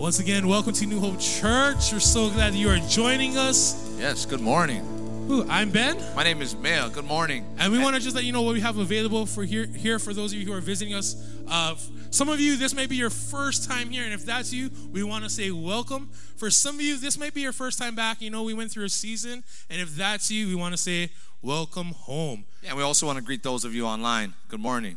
[0.00, 1.92] Once again, welcome to New Hope Church.
[1.92, 3.94] We're so glad you are joining us.
[3.98, 4.82] Yes, good morning.
[5.30, 6.88] Ooh, I'm Ben, My name is Mel.
[6.88, 7.44] Good morning.
[7.58, 9.66] and we want to just let you know what we have available for here.
[9.66, 11.22] Here for those of you who are visiting us.
[11.46, 11.74] Uh,
[12.08, 15.02] some of you, this may be your first time here, and if that's you, we
[15.02, 16.08] want to say welcome.
[16.36, 18.22] For some of you, this might be your first time back.
[18.22, 21.10] You know, we went through a season, and if that's you, we want to say
[21.42, 22.46] welcome home.
[22.62, 24.32] Yeah, we also want to greet those of you online.
[24.48, 24.96] Good morning.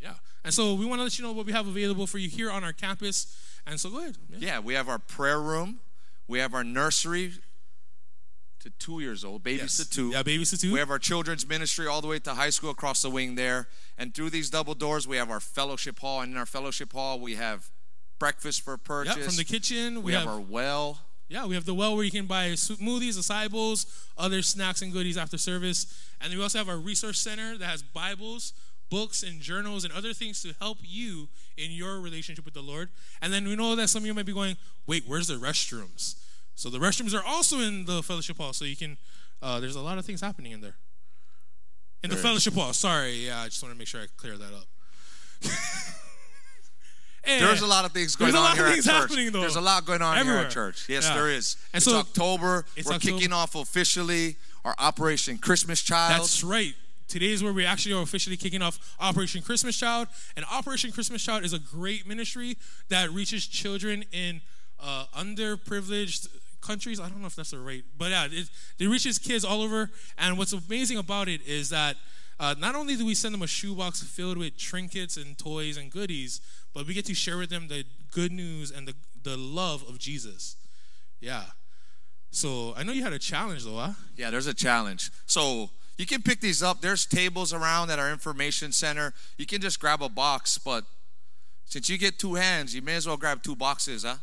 [0.00, 2.30] Yeah, and so we want to let you know what we have available for you
[2.30, 3.26] here on our campus.
[3.66, 4.16] And so go ahead.
[4.30, 4.38] Yeah.
[4.40, 5.80] Yeah, we have our prayer room.
[6.28, 7.32] We have our nursery
[8.60, 9.76] to two years old, babies Yes.
[9.78, 10.10] to two.
[10.10, 10.72] Yeah, babies to two.
[10.72, 13.68] We have our children's ministry all the way to high school across the wing there.
[13.98, 16.20] And through these double doors, we have our fellowship hall.
[16.20, 17.70] And in our fellowship hall, we have
[18.18, 19.16] breakfast for purchase.
[19.16, 19.96] Yeah, from the kitchen.
[19.96, 21.00] we, We, have, have, our well.
[21.28, 24.92] yeah, we have the well where you can buy smoothies, acai bowls, other snacks and
[24.92, 25.86] goodies after service.
[26.20, 28.52] And then we also have our resource center that has Bibles,
[28.92, 32.90] books, and journals and other things to help you in your relationship with the Lord.
[33.22, 36.16] And then we know that some of you might be going, wait, where's the restrooms?
[36.54, 38.98] So the restrooms are also in the fellowship hall, so you can.
[39.40, 40.76] Uh, there's a lot of things happening in there.
[42.04, 42.22] In the There is.
[42.22, 42.72] fellowship hall.
[42.74, 44.66] Sorry, yeah, I just want to make sure I clear that up.
[47.24, 48.84] And- There's a lot of things going There's a on lot here of at things
[48.86, 48.94] church.
[48.94, 49.40] happening, though.
[49.42, 50.46] There's a lot going on here Everywhere.
[50.46, 50.86] at church.
[50.88, 51.14] Yes, Yeah.
[51.14, 51.56] there is.
[51.72, 52.66] And it's so- October.
[52.74, 53.16] It's We're October.
[53.18, 56.20] kicking off officially our Operation Christmas Child.
[56.22, 56.74] That's right.
[57.12, 60.08] Today is where we actually are officially kicking off Operation Christmas Child.
[60.34, 62.56] And Operation Christmas Child is a great ministry
[62.88, 64.40] that reaches children in
[64.80, 66.28] uh, underprivileged
[66.62, 66.98] countries.
[66.98, 69.90] I don't know if that's the right, but yeah, it, it reaches kids all over.
[70.16, 71.96] And what's amazing about it is that
[72.40, 75.90] uh, not only do we send them a shoebox filled with trinkets and toys and
[75.90, 76.40] goodies,
[76.72, 79.98] but we get to share with them the good news and the, the love of
[79.98, 80.56] Jesus.
[81.20, 81.42] Yeah.
[82.30, 83.92] So I know you had a challenge though, huh?
[84.16, 85.10] Yeah, there's a challenge.
[85.26, 86.80] So you can pick these up.
[86.80, 89.12] There's tables around at our information center.
[89.36, 90.84] You can just grab a box, but
[91.64, 94.16] since you get two hands, you may as well grab two boxes, huh?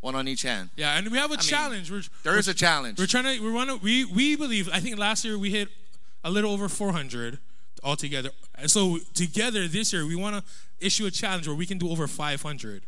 [0.00, 0.70] One on each hand.
[0.76, 1.90] Yeah, and we have a mean, challenge.
[1.90, 2.98] We're, There is a challenge.
[2.98, 3.40] We're trying to.
[3.42, 3.76] We want to.
[3.76, 4.68] We we believe.
[4.72, 5.68] I think last year we hit
[6.24, 7.38] a little over 400
[7.84, 8.30] altogether.
[8.56, 10.42] And so together this year we want to
[10.84, 12.82] issue a challenge where we can do over 500.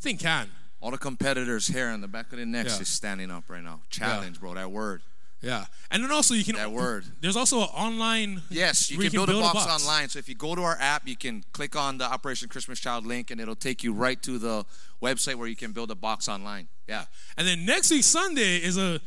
[0.00, 0.48] Think can.
[0.80, 2.82] All the competitors' hair on the back of their necks Yeah.
[2.82, 3.80] is standing up right now.
[3.90, 4.54] Challenge, bro.
[4.54, 5.02] That word.
[5.44, 6.56] Yeah, and then also you can.
[6.56, 7.04] That word.
[7.20, 8.42] There's also an online.
[8.50, 10.08] Yes, you can, build, a, box online.
[10.08, 13.06] So if you go to our app, you can click on the Operation Christmas Child
[13.06, 14.64] link, and it'll take you right to the
[15.02, 16.68] website where you can build a box online.
[16.88, 17.04] Yeah.
[17.36, 19.00] And then next week Sunday is a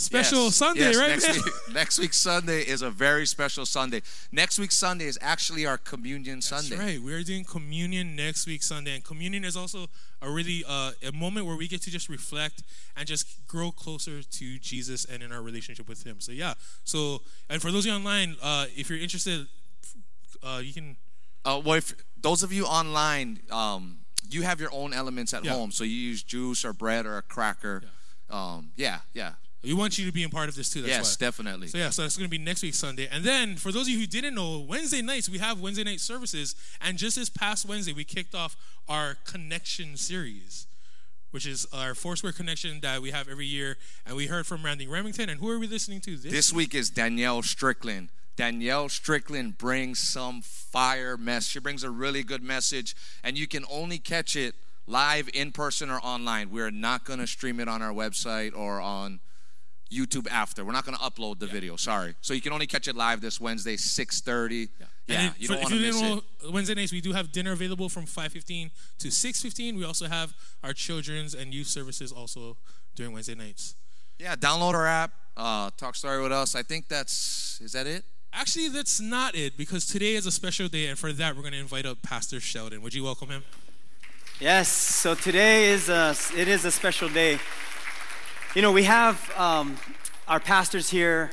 [0.00, 1.08] special Yes, Sunday, yes, right?
[1.10, 1.34] Next man?
[1.44, 4.02] week, next week Sunday is a very special Sunday.
[4.32, 6.70] Next week Sunday is actually our communion Sunday.
[6.76, 7.00] That's right.
[7.02, 9.86] We're doing communion next week Sunday, and communion is also
[10.22, 12.62] a really uh, a moment where we get to just reflect
[12.96, 16.16] and just grow closer to Jesus and in our relationship with Him.
[16.20, 16.54] So yeah.
[16.84, 19.46] So and for those of you online, uh, if you're interested,
[20.42, 20.96] uh, you can.
[21.44, 23.98] Uh, well, if those of you online, um,
[24.30, 25.52] you have your own elements at Yeah.
[25.52, 27.82] home, so you use juice or bread or a cracker.
[28.28, 29.32] Um, yeah, yeah,
[29.62, 30.80] We want you to be a part of this too.
[30.80, 31.26] That's yes, why.
[31.26, 31.68] definitely.
[31.68, 33.08] So yeah, so that's going to be next week Sunday.
[33.10, 36.00] And then for those of you who didn't know, Wednesday nights we have Wednesday night
[36.00, 38.56] services, and just this past Wednesday we kicked off
[38.88, 40.66] our connection series,
[41.30, 43.76] which is our Foursquare connection that we have every year.
[44.06, 45.28] And we heard from Randy Remington.
[45.28, 46.32] And who are we listening to this?
[46.32, 48.08] This week is Danielle Strickland.
[48.36, 51.46] Danielle Strickland brings some fire mess.
[51.46, 54.54] She brings a really good message, and you can only catch it
[54.86, 56.50] live in person or online.
[56.50, 59.20] We're not going to stream it on our website or on
[59.90, 60.64] YouTube after.
[60.64, 61.76] We're not going to upload the video.
[61.76, 62.14] Sorry.
[62.20, 64.68] So you can only catch it live this Wednesday, 6:30.
[64.78, 66.52] Yeah, And then you for- don't want to miss didn't it.
[66.52, 69.76] Wednesday nights we do have dinner available from 5:15 to 6:15.
[69.76, 72.56] We also have our children's and youth services also
[72.94, 73.74] during Wednesday nights.
[74.18, 75.12] Yeah, download our app.
[75.36, 76.54] Uh, talk story with us.
[76.54, 78.04] I think that's is that it.
[78.32, 81.52] Actually, that's not it because today is a special day, and for that we're going
[81.54, 82.80] to invite up Pastor Sheldon.
[82.82, 83.42] Would you welcome him?
[84.38, 87.38] Yes, so today is a, it is a special day.
[88.52, 89.76] You know, we have um,
[90.26, 91.30] our pastors here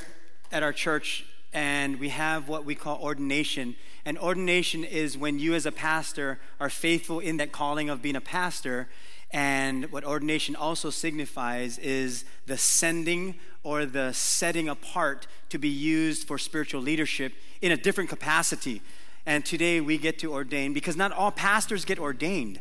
[0.52, 3.74] at our church, and we have what we call ordination.
[4.04, 8.14] And ordination is when you, as a pastor, are faithful in that calling of being
[8.14, 8.88] a pastor.
[9.32, 16.28] And what ordination also signifies is the sending or the setting apart to be used
[16.28, 18.80] for spiritual leadership in a different capacity.
[19.26, 22.60] And today we get to ordain, because not all pastors get ordained.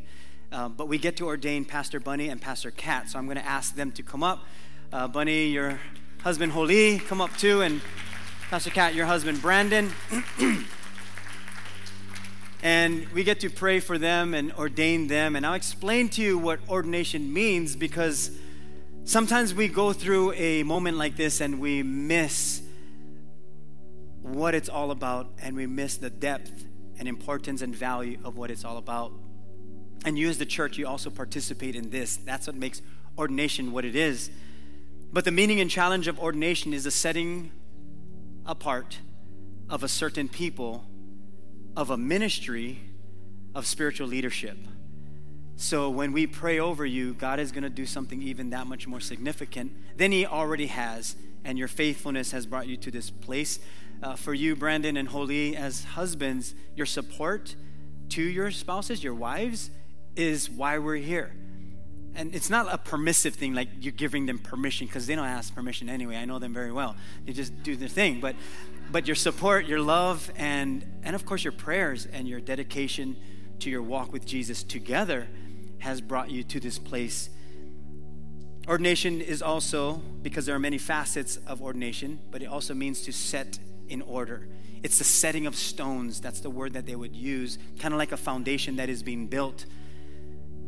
[0.49, 3.09] Uh, but we get to ordain Pastor Bunny and Pastor Kat.
[3.09, 4.45] So I'm going to ask them to come up.
[4.93, 5.79] Uh, Bunny, your
[6.23, 7.61] husband Holi, come up too.
[7.61, 7.81] And
[8.49, 9.91] Pastor Kat, your husband Brandon.
[12.63, 15.35] and we get to pray for them and ordain them.
[15.35, 18.31] And I'll explain to you what ordination means because
[19.03, 22.61] sometimes we go through a moment like this and we miss
[24.21, 26.65] what it's all about and we miss the depth
[26.99, 29.11] and importance and value of what it's all about.
[30.05, 32.17] And you, as the church, you also participate in this.
[32.17, 32.81] That's what makes
[33.17, 34.29] ordination what it is.
[35.11, 37.51] But the meaning and challenge of ordination is the setting
[38.45, 38.99] apart
[39.69, 40.85] of a certain people,
[41.75, 42.79] of a ministry
[43.55, 44.57] of spiritual leadership.
[45.55, 48.85] So when we pray over you, God is going to do something even that much
[48.87, 51.15] more significant than He already has.
[51.43, 53.59] And your faithfulness has brought you to this place.
[54.03, 57.55] Uh, for you, Brandon and Holy, as husbands, your support
[58.09, 59.71] to your spouses, your wives,
[60.17, 61.33] is why we're here.
[62.15, 65.53] And it's not a permissive thing like you're giving them permission because they don't ask
[65.53, 66.15] permission anyway.
[66.15, 66.95] I know them very well.
[67.25, 68.19] They just do their thing.
[68.19, 68.35] But
[68.91, 73.15] but your support, your love, and and of course your prayers and your dedication
[73.59, 75.27] to your walk with Jesus together
[75.79, 77.29] has brought you to this place.
[78.67, 83.13] Ordination is also, because there are many facets of ordination, but it also means to
[83.13, 84.47] set in order.
[84.83, 86.19] It's the setting of stones.
[86.19, 89.27] That's the word that they would use, kind of like a foundation that is being
[89.27, 89.65] built.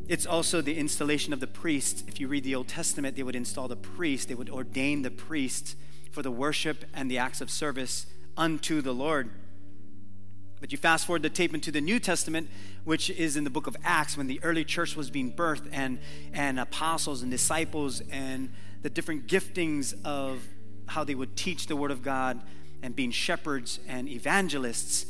[0.09, 2.03] It's also the installation of the priest.
[2.07, 5.11] If you read the Old Testament, they would install the priest, they would ordain the
[5.11, 5.77] priest
[6.11, 9.29] for the worship and the acts of service unto the Lord.
[10.59, 12.49] But you fast forward the tape into the New Testament,
[12.85, 15.99] which is in the book of Acts when the early church was being birthed and,
[16.33, 18.51] and apostles and disciples and
[18.81, 20.41] the different giftings of
[20.87, 22.41] how they would teach the Word of God
[22.81, 25.05] and being shepherds and evangelists,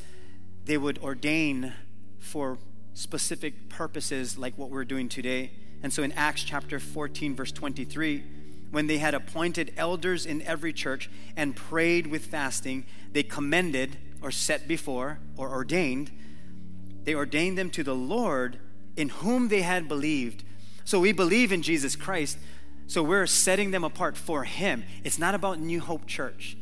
[0.65, 1.71] they would ordain
[2.19, 2.57] for
[2.99, 5.51] specific purposes like what we're doing today.
[5.81, 8.23] And so in Acts chapter 14, verse 23,
[8.71, 14.31] when they had appointed elders in every church and prayed with fasting, they commended or
[14.31, 16.11] set before or ordained,
[17.05, 18.59] they ordained them to the Lord
[18.97, 20.43] in whom they had believed.
[20.83, 22.37] So we believe in Jesus Christ,
[22.87, 24.83] so we're setting them apart for Him.
[25.05, 26.57] It's not about New Hope Church.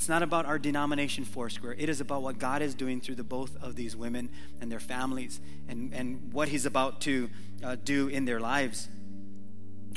[0.00, 1.74] It's not about our denomination Foursquare.
[1.76, 4.80] It is about what God is doing through the both of these women and their
[4.80, 7.28] families and, and what He's about to
[7.62, 8.88] uh, do in their lives.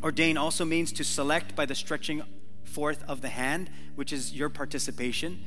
[0.04, 2.22] Ordain also means to select by the stretching
[2.66, 5.42] forth of the hand, which is your participation.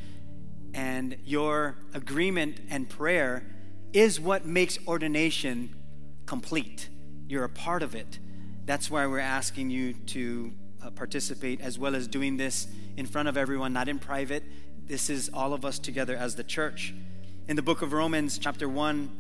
[0.73, 3.47] And your agreement and prayer
[3.93, 5.77] is what makes ordination
[6.25, 6.89] complete.
[7.29, 8.19] You're a part of it.
[8.65, 10.55] That's why we're asking you to
[10.87, 14.45] uh, participate as well as doing this in front of everyone, not in private.
[14.87, 16.95] This is all of us together as the church.
[17.49, 19.11] In the book of Romans, chapter 1,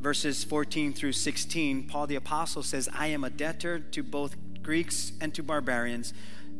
[0.00, 5.12] verses 14 through 16, Paul the Apostle says, I am a debtor to both Greeks
[5.20, 6.12] and to barbarians,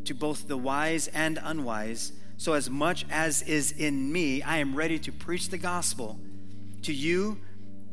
[0.05, 2.12] to both the wise and unwise.
[2.38, 6.19] So, as much as is in me, I am ready to preach the gospel
[6.82, 7.40] to you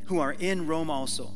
[0.06, 1.32] who are in Rome also.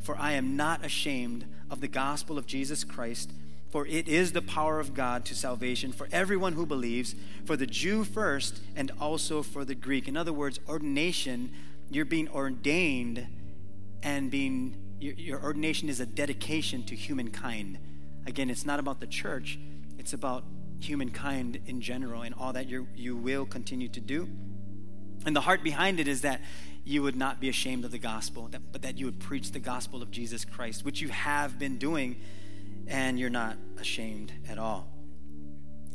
[0.00, 3.32] For I am not ashamed of the gospel of Jesus Christ
[3.70, 7.66] for it is the power of God to salvation for everyone who believes, for the
[7.66, 10.08] Jew first and also for the Greek.
[10.08, 11.50] In other words, ordination,
[11.90, 13.26] you're being ordained
[14.02, 17.78] and being, your, your ordination is a dedication to humankind.
[18.26, 19.58] Again, it's not about the church,
[19.98, 20.44] it's about
[20.80, 24.28] humankind in general and all that you you will continue to do.
[25.26, 26.40] And the heart behind it is that
[26.84, 30.02] you would not be ashamed of the gospel, but that you would preach the gospel
[30.02, 32.20] of Jesus Christ, which you have been doing
[32.88, 34.88] and you're not ashamed at all.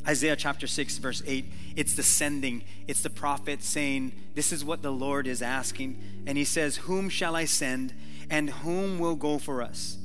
[0.05, 1.45] Isaiah chapter 6, verse 8,
[1.75, 2.63] it's the sending.
[2.87, 6.01] It's the prophet saying, This is what the Lord is asking.
[6.27, 7.93] And he says, Whom shall I send,
[8.29, 9.97] and whom will go for us?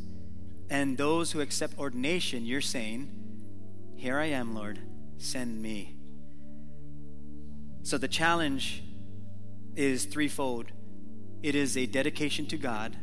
[0.71, 3.11] And those who accept ordination, you're saying,
[3.97, 4.79] Here I am, Lord,
[5.17, 5.97] send me.
[7.83, 8.85] So the challenge
[9.75, 10.73] is threefold
[11.43, 12.97] it is a dedication to God,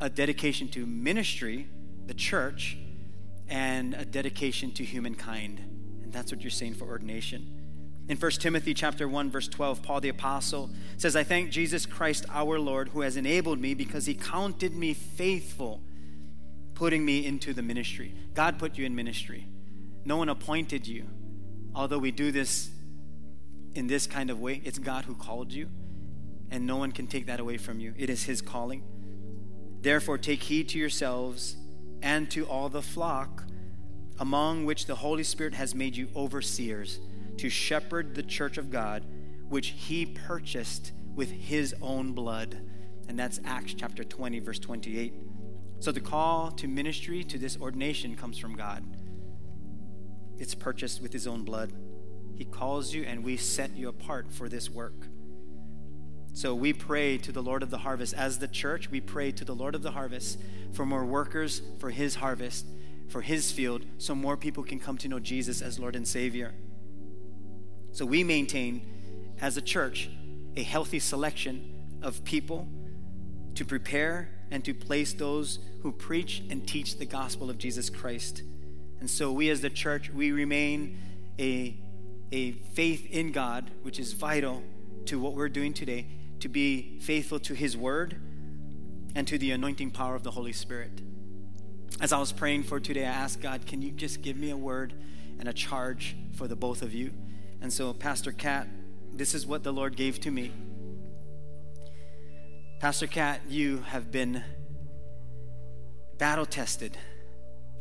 [0.00, 1.68] a dedication to ministry,
[2.06, 2.76] the church
[3.48, 5.60] and a dedication to humankind.
[6.02, 7.52] And that's what you're saying for ordination.
[8.08, 12.24] In 1 Timothy chapter 1 verse 12, Paul the apostle says, "I thank Jesus Christ
[12.30, 15.82] our Lord who has enabled me because he counted me faithful
[16.74, 19.46] putting me into the ministry." God put you in ministry.
[20.04, 21.08] No one appointed you.
[21.74, 22.70] Although we do this
[23.74, 25.68] in this kind of way, it's God who called you,
[26.50, 27.92] and no one can take that away from you.
[27.98, 28.82] It is his calling.
[29.80, 31.56] Therefore, take heed to yourselves
[32.02, 33.44] and to all the flock
[34.18, 37.00] among which the Holy Spirit has made you overseers
[37.36, 39.04] to shepherd the church of God,
[39.48, 42.58] which he purchased with his own blood.
[43.08, 45.12] And that's Acts chapter 20, verse 28.
[45.78, 48.84] So the call to ministry, to this ordination, comes from God.
[50.38, 51.72] It's purchased with his own blood.
[52.34, 55.06] He calls you, and we set you apart for this work.
[56.36, 58.12] So we pray to the Lord of the harvest.
[58.12, 60.38] As the church, we pray to the Lord of the harvest
[60.74, 62.66] for more workers for his harvest,
[63.08, 66.52] for his field, so more people can come to know Jesus as Lord and Savior.
[67.92, 68.82] So we maintain,
[69.40, 70.10] as a church,
[70.58, 72.68] a healthy selection of people
[73.54, 78.42] to prepare and to place those who preach and teach the gospel of Jesus Christ.
[79.00, 80.98] And so we as the church, we remain
[81.38, 81.78] a,
[82.30, 84.62] a faith in God, which is vital
[85.06, 86.06] to what we're doing today,
[86.40, 88.20] to be faithful to his word
[89.14, 91.00] and to the anointing power of the Holy Spirit.
[92.00, 94.56] As I was praying for today, I asked God, can you just give me a
[94.56, 94.92] word
[95.38, 97.12] and a charge for the both of you?
[97.62, 98.68] And so, Pastor Kat,
[99.12, 100.52] this is what the Lord gave to me.
[102.80, 104.44] Pastor Kat, you have been
[106.18, 106.98] battle tested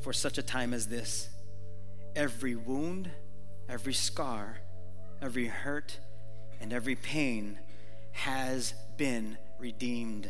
[0.01, 1.27] for such a time as this.
[2.15, 3.11] Every wound,
[3.67, 4.59] every scar,
[5.21, 5.99] every hurt,
[6.61, 7.59] and every pain
[8.15, 10.29] has been redeemed.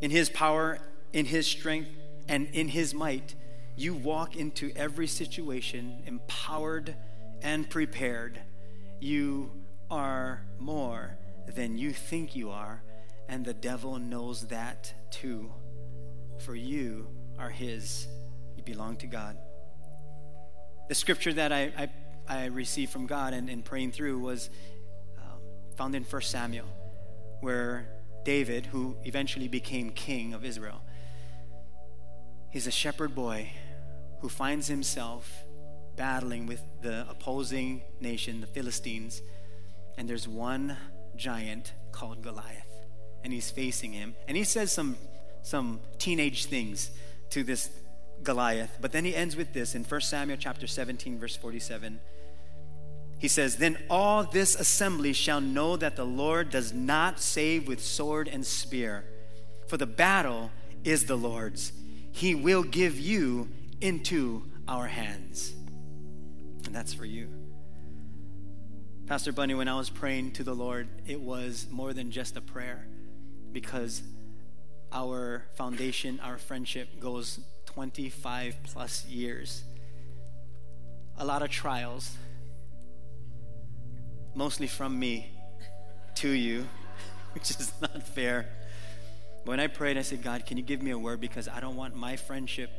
[0.00, 0.78] In His power,
[1.12, 1.90] in His strength,
[2.28, 3.34] and in His might,
[3.76, 6.94] you walk into every situation empowered
[7.42, 8.40] and prepared.
[9.00, 9.50] You
[9.90, 11.16] are more
[11.54, 12.82] than you think you are
[13.30, 15.52] and the devil knows that too.
[16.40, 17.06] For you
[17.38, 18.08] are his,
[18.56, 19.38] you belong to God.
[20.88, 21.88] The scripture that I, I,
[22.28, 24.50] I received from God and, praying through was
[25.16, 25.38] um,
[25.76, 26.66] found in 1 Samuel,
[27.40, 27.88] where
[28.24, 30.82] David, who eventually became king of Israel,
[32.50, 33.50] he's a shepherd boy
[34.20, 35.44] who finds himself
[35.96, 39.22] battling with the opposing nation, the Philistines,
[39.96, 40.76] and there's one
[41.16, 42.70] giant called Goliath
[43.22, 44.14] and he's facing him.
[44.28, 44.96] And he says some,
[45.42, 46.90] some teenage things
[47.30, 47.70] to this
[48.22, 48.78] Goliath.
[48.80, 52.00] But then he ends with this in 1 Samuel chapter 17, verse 47.
[53.20, 57.84] He says, Then all this assembly shall know that the Lord does not save with
[57.84, 59.04] sword and spear,
[59.68, 60.50] for the battle
[60.84, 61.72] is the Lord's.
[62.12, 63.50] He will give you
[63.80, 65.52] into our hands.
[66.64, 67.28] And that's for you.
[69.06, 72.40] Pastor Bunny, when I was praying to the Lord, it was more than just a
[72.40, 72.86] prayer
[73.52, 74.02] because
[74.92, 79.62] our foundation, our friendship goes 25 plus years.
[81.18, 82.12] A lot of trials,
[84.34, 85.32] mostly from me
[86.16, 86.68] to you,
[87.32, 88.46] which is not fair.
[89.44, 91.20] But when I prayed, I said, God, can you give me a word?
[91.20, 92.70] Because I don't want my friendship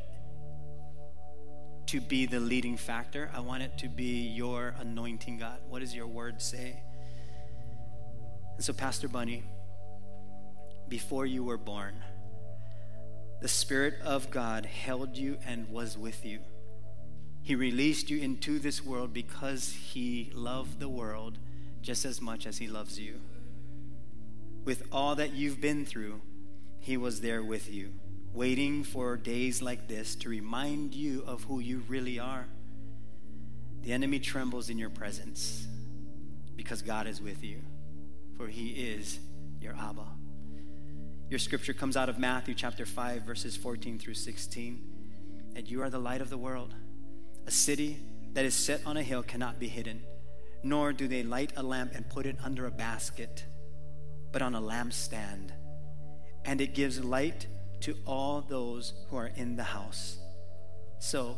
[1.88, 3.30] to be the leading factor.
[3.34, 5.60] I want it to be your anointing, God.
[5.68, 6.82] What does your word say?
[8.56, 9.44] And so, Pastor Bunny,
[10.88, 12.04] before you were born.
[13.42, 16.42] The Spirit of God held you and was with you.
[17.44, 21.40] He released you into this world because He loved the world
[21.82, 23.22] just as much as He loves you.
[24.64, 26.22] With all that you've been through,
[26.80, 27.94] He was there with you,
[28.34, 32.46] waiting for days like this to remind you of who you really are.
[33.82, 35.68] The enemy trembles in your presence
[36.56, 37.62] because God is with you,
[38.38, 39.20] for He is
[39.60, 40.06] your Abba.
[41.32, 44.84] Your scripture comes out of Matthew chapter 5, verses 14 through 16.
[45.56, 46.76] And you are the light of the world.
[47.48, 47.98] A city
[48.34, 50.04] that is set on a hill cannot be hidden,
[50.64, 53.46] nor do they light a lamp and put it under a basket,
[54.32, 55.52] but on a lampstand.
[56.46, 57.48] And it gives light
[57.82, 60.18] to all those who are in the house.
[61.00, 61.38] So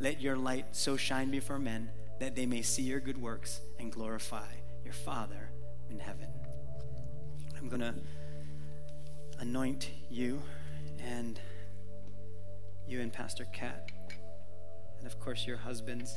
[0.00, 3.92] let your light so shine before men that they may see your good works and
[3.92, 4.48] glorify
[4.84, 5.50] your Father
[5.90, 6.28] in heaven.
[7.56, 7.94] I'm going to
[9.38, 10.42] anoint you
[10.98, 11.38] and
[12.86, 13.90] you and Pastor Kat,
[14.98, 16.14] and of course your husbands.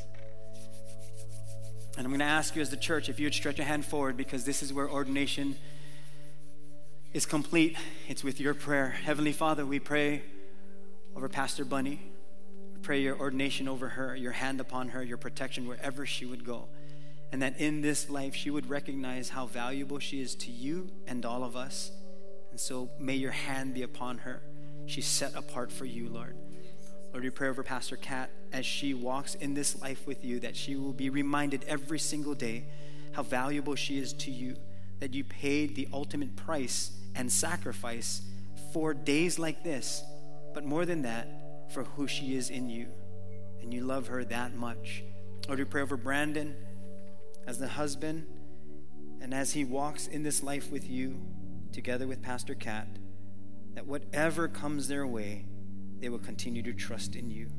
[1.97, 3.85] And I'm going to ask you as the church if you would stretch a hand
[3.85, 5.57] forward because this is where ordination
[7.13, 7.77] is complete.
[8.07, 8.89] It's with your prayer.
[8.89, 10.23] Heavenly Father, we pray
[11.15, 11.99] over Pastor Bunny.
[12.73, 16.45] We pray your ordination over her, your hand upon her, your protection wherever she would
[16.45, 16.69] go.
[17.31, 21.25] And that in this life she would recognize how valuable she is to you and
[21.25, 21.91] all of us
[22.51, 24.41] and so may your hand be upon her.
[24.85, 26.35] She's set apart for you, Lord.
[27.11, 30.55] Lord, we pray over Pastor Kat as she walks in this life with you, that
[30.55, 32.65] she will be reminded every single day
[33.13, 34.55] how valuable she is to you,
[34.99, 38.21] that you paid the ultimate price and sacrifice
[38.71, 40.03] for days like this,
[40.53, 41.27] but more than that,
[41.73, 42.87] for who she is in you.
[43.61, 45.03] And you love her that much.
[45.47, 46.55] Lord, we pray over Brandon
[47.47, 48.27] as the husband
[49.21, 51.19] and as he walks in this life with you
[51.71, 52.87] together with Pastor Kat,
[53.73, 55.45] that whatever comes their way,
[55.99, 57.49] they will continue to trust in you.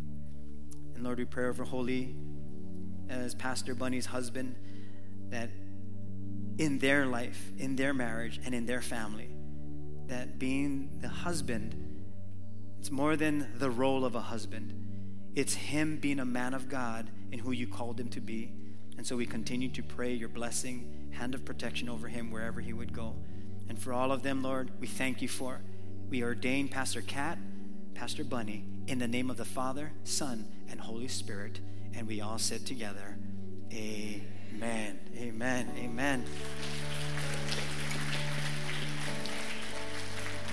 [0.95, 2.15] And Lord, we pray over Holy
[3.09, 4.55] as Pastor Bunny's husband,
[5.31, 5.51] that
[6.59, 9.29] in their life, in their marriage, and in their family,
[10.07, 11.75] that being the husband,
[12.79, 14.75] it's more than the role of a husband.
[15.35, 18.53] It's him being a man of God in who you called him to be.
[18.97, 22.73] And so we continue to pray your blessing, hand of protection over him wherever he
[22.73, 23.17] would go.
[23.69, 25.61] And for all of them, Lord, we thank you for
[26.11, 27.39] we ordain Pastor Kat,
[27.95, 31.61] Pastor Bunny, in the name of the Father, Son, and Holy Spirit.
[31.95, 33.17] And we all said together,
[33.73, 34.99] Amen.
[35.17, 35.73] Amen.
[35.77, 36.25] Amen.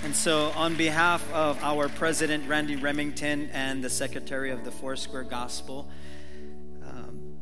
[0.04, 5.24] And so, on behalf of our president, Randy Remington, and the secretary of the Foursquare
[5.24, 5.90] Gospel,
[6.84, 7.36] um,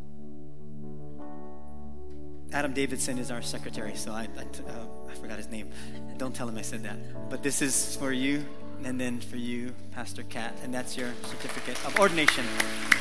[2.53, 5.71] Adam Davidson is our secretary, so I, I, uh, I forgot his name.
[6.17, 7.29] Don't tell him I said that.
[7.29, 8.43] But this is for you,
[8.85, 12.45] and then for you, Pastor Kat, and that's your certificate of ordination.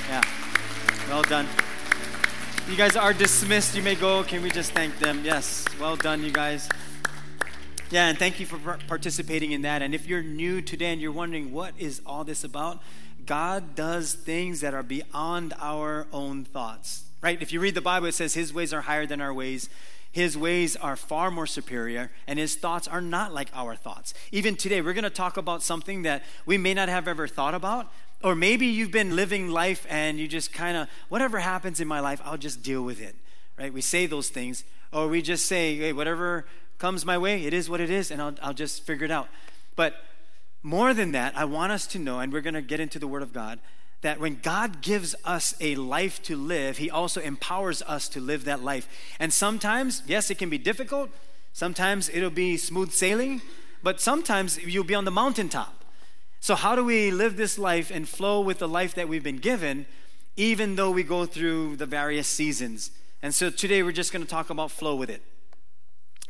[0.10, 0.24] Yeah.
[1.10, 1.48] Well done.
[2.70, 3.76] You guys are dismissed.
[3.76, 4.24] You may go.
[4.24, 5.22] Can we just thank them?
[5.24, 5.66] Yes.
[5.80, 6.68] Well done, you guys.
[7.92, 9.82] Yeah, and thank you for participating in that.
[9.82, 12.82] And if you're new today and you're wondering what is all this about,
[13.26, 17.04] God does things that are beyond our own thoughts.
[17.22, 17.42] Right?
[17.42, 19.70] If you read the Bible, it says his ways are higher than our ways.
[20.16, 24.14] His ways are far more superior, and his thoughts are not like our thoughts.
[24.32, 27.54] Even today, we're going to talk about something that we may not have ever thought
[27.54, 27.92] about,
[28.24, 32.00] or maybe you've been living life and you just kind of, whatever happens in my
[32.00, 33.14] life, I'll just deal with it.
[33.60, 33.74] Right?
[33.74, 36.46] We say those things, or we just say, hey, whatever
[36.78, 39.28] comes my way, it is what it is, and I'll, I'll just figure it out.
[39.76, 39.96] But
[40.64, 43.08] more than that, I want us to know, and we're going to get into the
[43.08, 43.60] Word of God,
[44.06, 48.46] that when God gives us a life to live, He also empowers us to live
[48.46, 48.88] that life.
[49.20, 51.10] And sometimes, yes, it can be difficult.
[51.54, 53.42] Sometimes it'll be smooth sailing,
[53.82, 55.84] but sometimes you'll be on the mountaintop.
[56.40, 59.40] So, how do we live this life and flow with the life that we've been
[59.40, 59.88] given,
[60.36, 62.92] even though we go through the various seasons?
[63.24, 65.24] And so, today we're just going to talk about flow with it.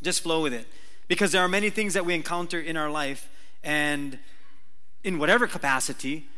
[0.02, 0.66] Just flow with it.
[1.10, 3.28] Because there are many things that we encounter in our life,
[3.66, 4.18] and
[5.04, 6.30] in whatever capacity,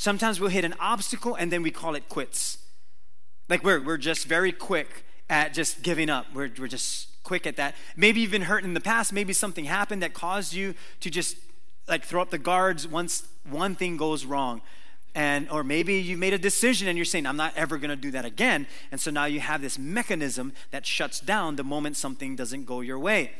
[0.00, 2.56] sometimes we'll hit an obstacle and then we call it quits.
[3.50, 6.24] Like we're, we're just very quick at just giving up.
[6.32, 7.74] We're, we're just quick at that.
[7.96, 9.12] Maybe you've been hurt in the past.
[9.12, 11.36] Maybe something happened that caused you to just
[11.86, 14.62] like throw up the guards once one thing goes wrong
[15.14, 17.96] and or maybe you made a decision and you're saying i'm not ever going to
[17.96, 21.96] do that again and so now you have this mechanism that shuts down the moment
[21.96, 23.32] something doesn't go your way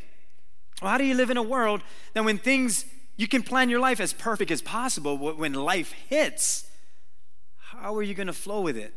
[0.82, 1.80] well how do you live in a world
[2.12, 2.87] that when things
[3.20, 6.66] you can plan your life as perfect as possible but when life hits
[7.56, 8.92] how are you going to flow with it?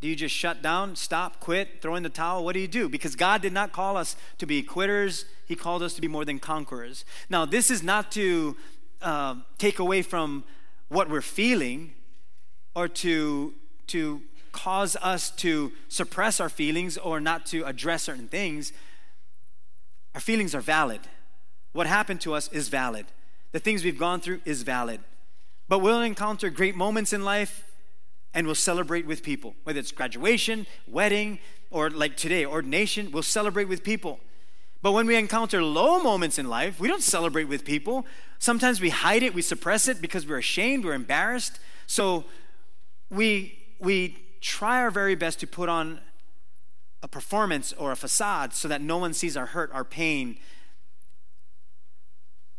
[0.00, 2.44] Do you just shut down stop quit throw in the towel?
[2.44, 2.90] What do you do?
[2.90, 5.24] Because god did not call us to be quitters.
[5.46, 7.06] He called us to be more than conquerors.
[7.30, 8.54] Now this is not to
[9.00, 10.44] uh, take away from
[10.88, 11.94] what we're feeling
[12.74, 13.54] or to,
[13.86, 14.20] to
[14.52, 18.74] cause us to suppress our feelings or not to address certain things.
[20.14, 21.00] Our feelings are valid.
[21.74, 23.06] What happened to us is valid.
[23.50, 25.00] The things we've gone through is valid.
[25.68, 27.64] But we'll encounter great moments in life
[28.32, 29.56] and we'll celebrate with people.
[29.64, 31.40] Whether it's graduation, wedding,
[31.72, 34.20] or like today, ordination, we'll celebrate with people.
[34.82, 38.06] But when we encounter low moments in life, we don't celebrate with people.
[38.38, 41.58] Sometimes we hide it, we suppress it because we're ashamed, we're embarrassed.
[41.88, 42.24] So
[43.10, 46.00] we, we try our very best to put on
[47.02, 50.36] a performance or a facade so that no one sees our hurt, our pain,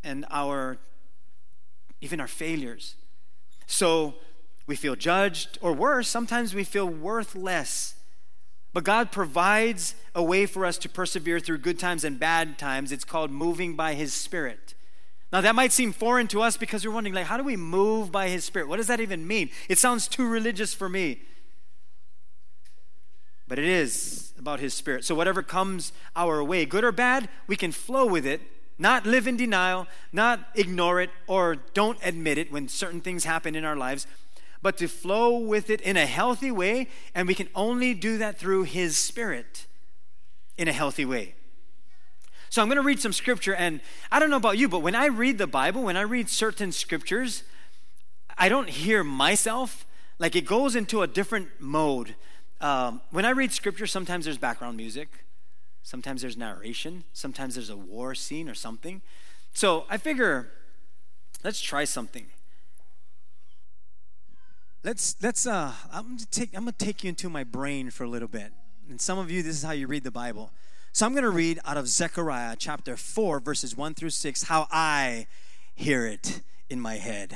[0.05, 0.77] and our
[1.99, 2.95] even our failures.
[3.65, 4.15] So
[4.67, 7.95] we feel judged, or worse, sometimes we feel worthless
[8.75, 12.91] but God provides a way for us to persevere through good times and bad times.
[12.91, 14.73] It's called moving by His Spirit.
[15.31, 18.11] Now, that might seem foreign to us because we're wondering, like, how do we move
[18.11, 18.67] by His Spirit?
[18.67, 19.49] What does that even mean?
[19.69, 21.21] It sounds too religious for me.
[23.47, 25.05] But it is about His Spirit.
[25.05, 28.41] So, whatever comes our way, good or bad, we can flow with it,
[28.77, 33.55] not live in denial, not ignore it, or don't admit it when certain things happen
[33.55, 34.07] in our lives
[34.65, 36.87] but to flow with it in a healthy way.
[37.13, 39.67] And we can only do that through His Spirit
[40.57, 41.35] in a healthy way.
[42.49, 43.53] So I'm going to read some scripture.
[43.53, 43.79] And
[44.11, 46.71] I don't know about you, but when I read the Bible, when I read certain
[46.71, 47.43] scriptures,
[48.39, 49.85] I don't hear myself.
[50.17, 52.15] Like it goes into a different mode.
[52.59, 55.24] Um, when I read scripture, sometimes there's background music,
[55.85, 59.01] sometimes there's narration, sometimes there's a war scene or something.
[59.53, 60.49] So I figure,
[61.43, 62.25] let's try something.
[64.83, 68.07] Let's let's uh i'm gonna take i'm gonna take you into my brain for a
[68.07, 68.51] little bit.
[68.89, 70.51] And some of you this is how you read the bible.
[70.91, 75.25] So i'm gonna read out of zechariah chapter 4 verses 1 through 6 how i
[75.73, 77.35] hear it in my head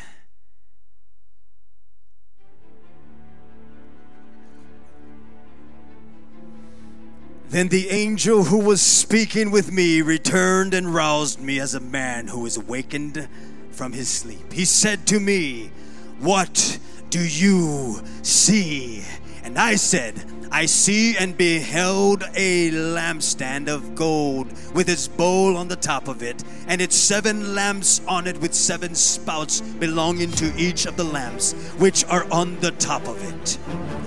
[7.50, 12.28] Then the angel who was speaking with me returned and roused me as a man
[12.28, 13.28] who is awakened
[13.72, 14.54] from his sleep.
[14.54, 15.72] He said to me,
[16.20, 16.78] What
[17.10, 19.04] do you see?
[19.44, 25.70] And I said, I see and beheld a lampstand of gold with its bowl on
[25.70, 30.54] the top of it, and its seven lamps on it with seven spouts belonging to
[30.56, 33.58] each of the lamps, which are on the top of it.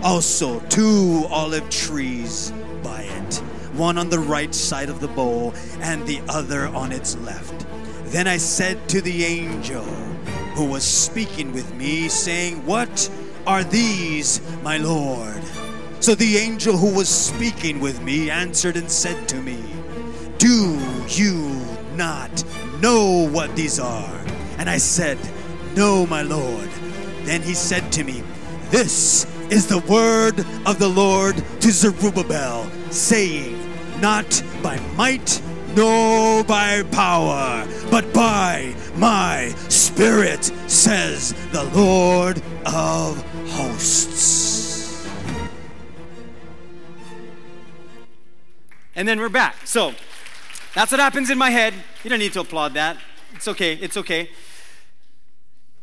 [0.04, 2.52] Also, two olive trees
[3.72, 7.66] one on the right side of the bowl, and the other on its left.
[8.06, 9.84] Then I said to the angel
[10.54, 13.10] who was speaking with me, saying, What
[13.46, 15.42] are these, my Lord?
[16.00, 19.62] So the angel who was speaking with me answered and said to me,
[20.38, 22.44] Do you not
[22.80, 24.20] know what these are?
[24.58, 25.18] And I said,
[25.74, 26.68] No, my Lord.
[27.22, 28.22] Then he said to me,
[28.70, 33.61] This is the word of the Lord to Zerubbabel, saying,
[34.02, 35.40] Not by might
[35.76, 45.06] nor by power, but by my spirit, says the Lord of hosts.
[48.96, 49.68] And then we're back.
[49.68, 49.94] So
[50.74, 51.72] that's what happens in my head.
[52.02, 52.96] You don't need to applaud that.
[53.34, 53.74] It's okay.
[53.74, 54.30] It's okay.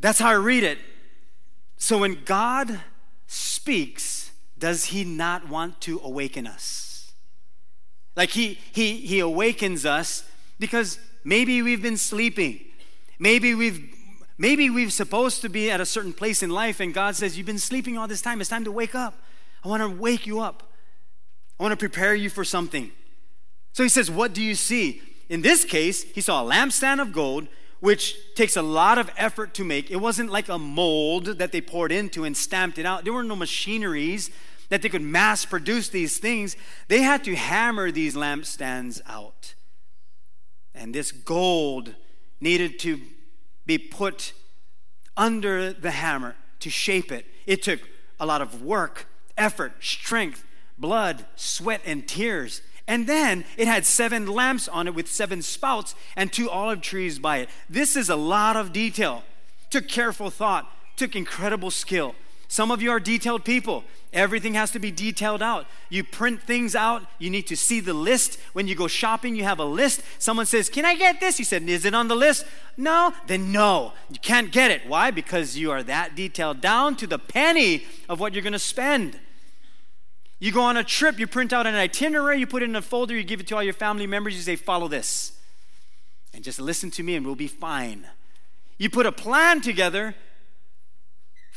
[0.02, 0.78] That's how I read it.
[1.78, 2.82] So when God
[3.28, 6.89] speaks, does he not want to awaken us?
[8.20, 10.26] Like he he he awakens us
[10.60, 12.60] because maybe we've been sleeping.
[13.18, 13.96] Maybe we've
[14.38, 17.48] maybe we've supposed to be at a certain place in life and God says you've
[17.48, 18.42] been sleeping all this time.
[18.42, 19.14] It's time to wake up.
[19.64, 20.64] I want to wake you up.
[21.58, 22.92] I want to prepare you for something.
[23.72, 25.02] So he says, What do you see?
[25.30, 27.48] In this case, he saw a lampstand of gold,
[27.80, 29.90] which takes a lot of effort to make.
[29.90, 33.06] It wasn't like a mold that they poured into and stamped it out.
[33.06, 34.30] There were no machineries
[34.70, 36.56] that they could mass produce these things.
[36.88, 39.56] They had to hammer these lampstands out.
[40.74, 41.96] And this gold
[42.40, 43.02] needed to
[43.66, 44.34] be put
[45.18, 47.26] under the hammer to shape it.
[47.46, 47.82] It took
[48.20, 50.46] a lot of work, effort, strength,
[50.78, 52.62] blood, sweat, and tears.
[52.88, 57.20] And then it had seven lamps on it with seven spouts and two olive trees
[57.20, 57.50] by it.
[57.70, 59.24] This is a lot of detail.
[59.70, 62.16] Took careful thought, took incredible skill.
[62.52, 63.84] Some of you are detailed people.
[64.12, 65.68] Everything has to be detailed out.
[65.88, 67.04] You print things out.
[67.20, 68.40] You need to see the list.
[68.54, 70.02] When you go shopping, you have a list.
[70.18, 71.38] Someone says, Can I get this?
[71.38, 72.48] You said, Is it on the list?
[72.76, 73.14] No?
[73.28, 73.94] Then no.
[74.10, 74.82] You can't get it.
[74.88, 75.12] Why?
[75.12, 79.20] Because you are that detailed down to the penny of what you're going to spend.
[80.40, 82.82] You go on a trip, you print out an itinerary, you put it in a
[82.82, 85.34] folder, you give it to all your family members, you say, Follow this.
[86.34, 88.08] And just listen to me and we'll be fine.
[88.80, 90.16] You put a plan together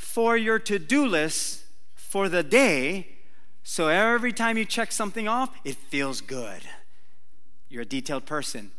[0.02, 1.62] for your to do list
[1.94, 3.06] for the day,
[3.62, 6.62] so every time you check something off, it feels good.
[7.68, 8.72] You're a detailed person.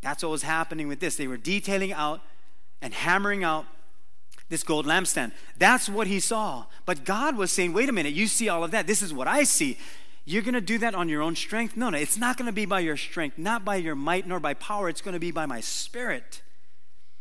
[0.00, 1.16] That's what was happening with this.
[1.16, 2.20] They were detailing out
[2.80, 3.66] and hammering out
[4.48, 5.32] this gold lampstand.
[5.58, 6.66] That's what he saw.
[6.86, 8.86] But God was saying, wait a minute, you see all of that.
[8.86, 9.76] This is what I see.
[10.24, 11.76] You're going to do that on your own strength?
[11.76, 14.38] No, no, it's not going to be by your strength, not by your might, nor
[14.40, 14.88] by power.
[14.88, 16.42] It's going to be by my spirit.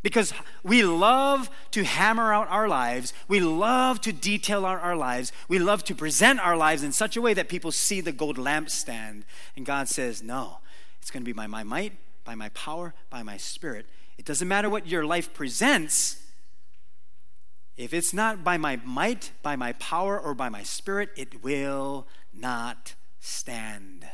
[0.03, 0.33] Because
[0.63, 3.13] we love to hammer out our lives.
[3.27, 5.31] We love to detail out our lives.
[5.47, 8.37] We love to present our lives in such a way that people see the gold
[8.37, 9.23] lampstand.
[9.55, 10.57] And God says, no,
[10.99, 11.93] it's going to be by my might,
[12.25, 13.85] by my power, by my spirit.
[14.17, 16.17] It doesn't matter what your life presents,
[17.77, 22.07] if it's not by my might, by my power, or by my spirit, it will
[22.33, 24.05] not stand.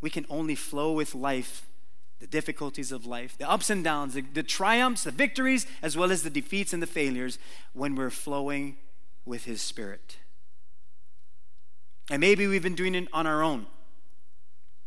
[0.00, 1.66] We can only flow with life,
[2.24, 6.10] the difficulties of life, the ups and downs, the, the, triumphs, the victories, as well
[6.10, 7.38] as the defeats and the failures
[7.74, 8.76] when we're flowing
[9.26, 10.16] with His Spirit.
[12.10, 13.66] And maybe we've been doing it on our own.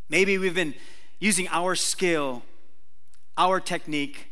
[0.09, 0.73] Maybe we've been
[1.19, 2.41] using our skill,
[3.37, 4.31] our technique,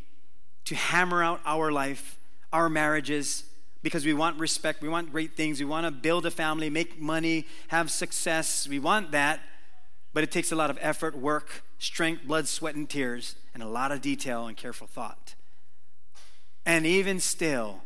[0.63, 2.17] to hammer out our life,
[2.51, 3.43] our marriages,
[3.83, 6.99] because we want respect, we want great things, we want to build a family, make
[6.99, 8.67] money, have success.
[8.67, 9.41] We want that,
[10.15, 13.67] but it takes a lot of effort, work, strength, blood, sweat, and tears, and a
[13.67, 15.35] lot of detail and careful thought.
[16.65, 17.81] And even still,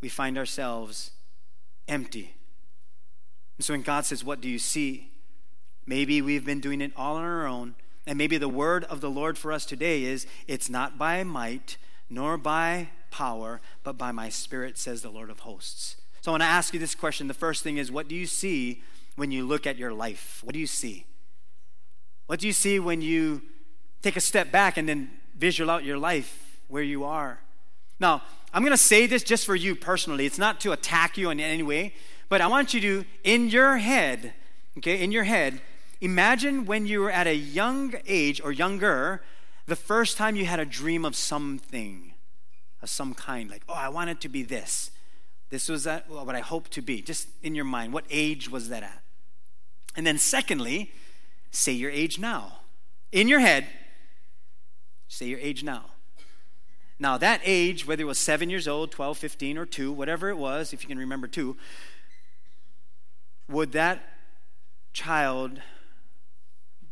[0.00, 1.10] we find ourselves
[1.86, 2.34] empty.
[3.58, 5.10] And so when God says, What do you see?
[5.84, 7.74] Maybe we've been doing it all on our own
[8.06, 11.76] and maybe the word of the Lord for us today is it's not by might
[12.10, 15.96] nor by power, but by my spirit, says the Lord of hosts.
[16.20, 17.28] So I want to ask you this question.
[17.28, 18.82] The first thing is what do you see
[19.16, 20.40] when you look at your life?
[20.42, 21.06] What do you see?
[22.26, 23.42] What do you see when you
[24.02, 27.40] take a step back and then visual out your life where you are?
[28.00, 28.22] Now,
[28.52, 30.26] I'm going to say this just for you personally.
[30.26, 31.94] It's not to attack you in any way,
[32.28, 34.34] but I want you to, in your head,
[34.78, 35.60] okay, in your head,
[36.02, 39.22] Imagine when you were at a young age or younger,
[39.66, 42.14] the first time you had a dream of something,
[42.82, 43.48] of some kind.
[43.48, 44.90] Like, oh, I want it to be this.
[45.50, 47.02] This was what I hope to be.
[47.02, 49.01] Just in your mind, what age was that at?
[49.96, 50.92] And then, secondly,
[51.50, 52.60] say your age now.
[53.10, 53.66] In your head,
[55.08, 55.86] say your age now.
[56.98, 60.38] Now, that age, whether it was seven years old, 12, 15, or two, whatever it
[60.38, 61.56] was, if you can remember two,
[63.48, 64.00] would that
[64.92, 65.60] child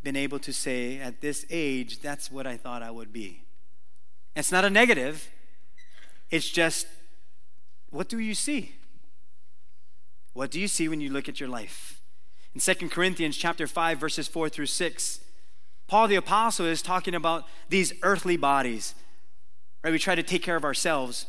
[0.02, 3.44] been able to say at this age, that's what I thought I would be?
[4.34, 5.28] It's not a negative,
[6.30, 6.86] it's just
[7.90, 8.76] what do you see?
[10.32, 11.99] What do you see when you look at your life?
[12.54, 15.20] In 2 Corinthians chapter 5 verses 4 through 6,
[15.86, 18.94] Paul the apostle is talking about these earthly bodies
[19.82, 19.92] right?
[19.92, 21.26] We try to take care of ourselves.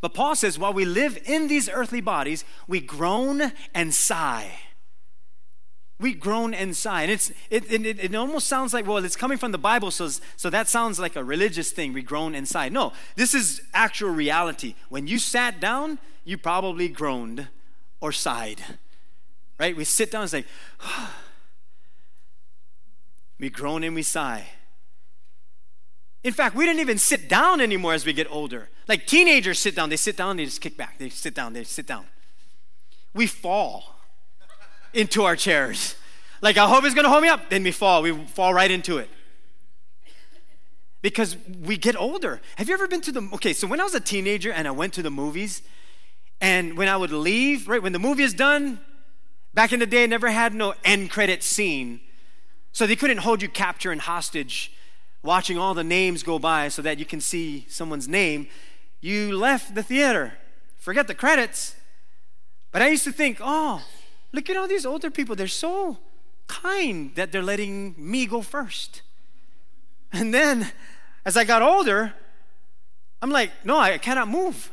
[0.00, 4.52] But Paul says, while we live in these earthly bodies, we groan and sigh.
[5.98, 7.02] We groan and sigh.
[7.02, 10.10] And it's, it, it, it almost sounds like, well, it's coming from the Bible, so,
[10.36, 11.92] so that sounds like a religious thing.
[11.92, 12.68] We groan and sigh.
[12.68, 14.74] No, this is actual reality.
[14.88, 17.48] When you sat down, you probably groaned
[18.00, 18.62] or sighed.
[19.58, 19.76] Right?
[19.76, 20.44] We sit down and say,
[23.38, 24.46] we groan and we sigh.
[26.22, 28.70] In fact, we didn't even sit down anymore as we get older.
[28.88, 30.98] Like teenagers sit down, they sit down, they just kick back.
[30.98, 32.06] They sit down, they sit down.
[33.12, 33.94] We fall
[34.94, 35.96] into our chairs.
[36.40, 37.50] Like, I hope it's gonna hold me up.
[37.50, 38.02] Then we fall.
[38.02, 39.08] We fall right into it.
[41.02, 42.40] Because we get older.
[42.56, 44.70] Have you ever been to the okay, so when I was a teenager and I
[44.70, 45.62] went to the movies,
[46.40, 48.80] and when I would leave, right, when the movie is done,
[49.54, 52.00] back in the day, never had no end credit scene.
[52.72, 54.72] So they couldn't hold you capture and hostage
[55.22, 58.46] watching all the names go by so that you can see someone's name,
[59.00, 60.34] you left the theater.
[60.76, 61.76] Forget the credits.
[62.72, 63.82] But I used to think, oh,
[64.32, 65.34] look at all these older people.
[65.34, 65.98] They're so
[66.46, 69.02] kind that they're letting me go first.
[70.12, 70.70] And then
[71.24, 72.12] as I got older,
[73.22, 74.70] I'm like, no, I cannot move.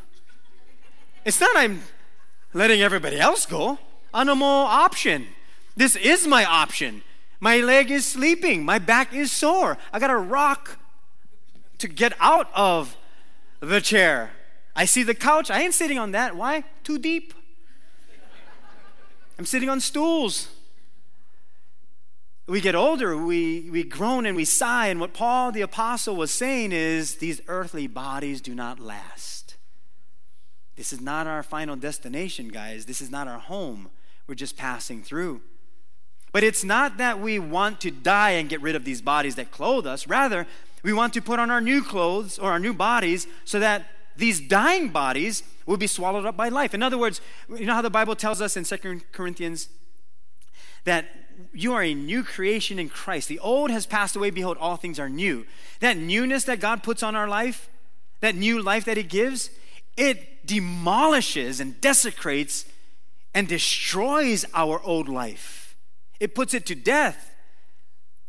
[1.24, 1.84] It's not I'm
[2.54, 3.80] letting everybody else go.
[4.14, 5.28] More option.
[5.76, 7.04] This is my option.
[7.40, 8.64] My leg is sleeping.
[8.64, 9.78] My back is sore.
[9.92, 10.78] I got to rock
[11.80, 12.98] to get out of
[13.60, 14.32] the chair.
[14.76, 15.50] I see the couch.
[15.50, 16.36] I ain't sitting on that.
[16.36, 16.64] Why?
[16.84, 17.34] Too deep.
[19.40, 20.50] I'm sitting on stools.
[22.48, 24.88] We get older, we, we groan and we sigh.
[24.88, 29.56] And what Paul the Apostle was saying is these earthly bodies do not last.
[30.76, 32.86] This is not our final destination, guys.
[32.86, 33.90] This is not our home.
[34.28, 35.42] We're just passing through.
[36.32, 39.52] But it's not that we want to die and get rid of these bodies that
[39.52, 40.08] clothe us.
[40.08, 40.48] Rather,
[40.84, 44.40] we want to put on our new clothes or our new bodies so that these
[44.40, 46.74] dying bodies will be swallowed up by life.
[46.74, 49.70] In other words, you know how the Bible tells us in Second Corinthians
[50.84, 51.06] that
[51.54, 53.28] you are a new creation in Christ.
[53.28, 55.46] The old has passed away, behold, all things are new.
[55.80, 57.70] That newness that God puts on our life,
[58.20, 59.50] that new life that He gives,
[59.98, 62.66] it demolishes and desecrates
[63.34, 65.62] and destroys our old life
[66.22, 67.34] it puts it to death.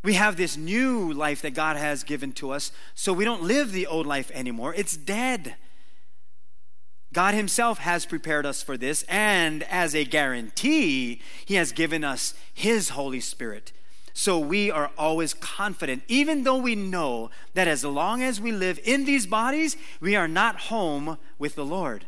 [0.02, 3.70] We have this new life that God has given to us, so we don't live
[3.70, 4.74] the old life anymore.
[4.74, 5.56] It's dead.
[7.12, 12.32] God Himself has prepared us for this, and as a guarantee, He has given us
[12.54, 13.72] His Holy Spirit.
[14.14, 18.80] So we are always confident, even though we know that as long as we live
[18.84, 22.06] in these bodies, we are not home with the Lord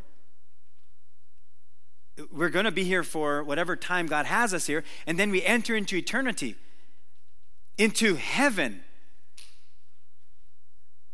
[2.31, 5.43] we're going to be here for whatever time God has us here, and then we
[5.45, 6.57] enter into eternity,
[7.77, 8.83] into heaven,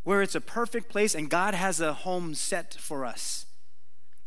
[0.03, 3.47] where it's a perfect place and God has a home set for us.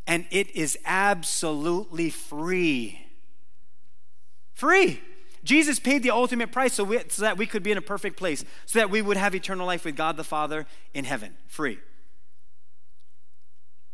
[0.05, 3.07] And it is absolutely free.
[4.53, 5.01] Free.
[5.43, 8.17] Jesus paid the ultimate price so, we, so that we could be in a perfect
[8.17, 11.36] place, so that we would have eternal life with God the Father in heaven.
[11.47, 11.79] Free.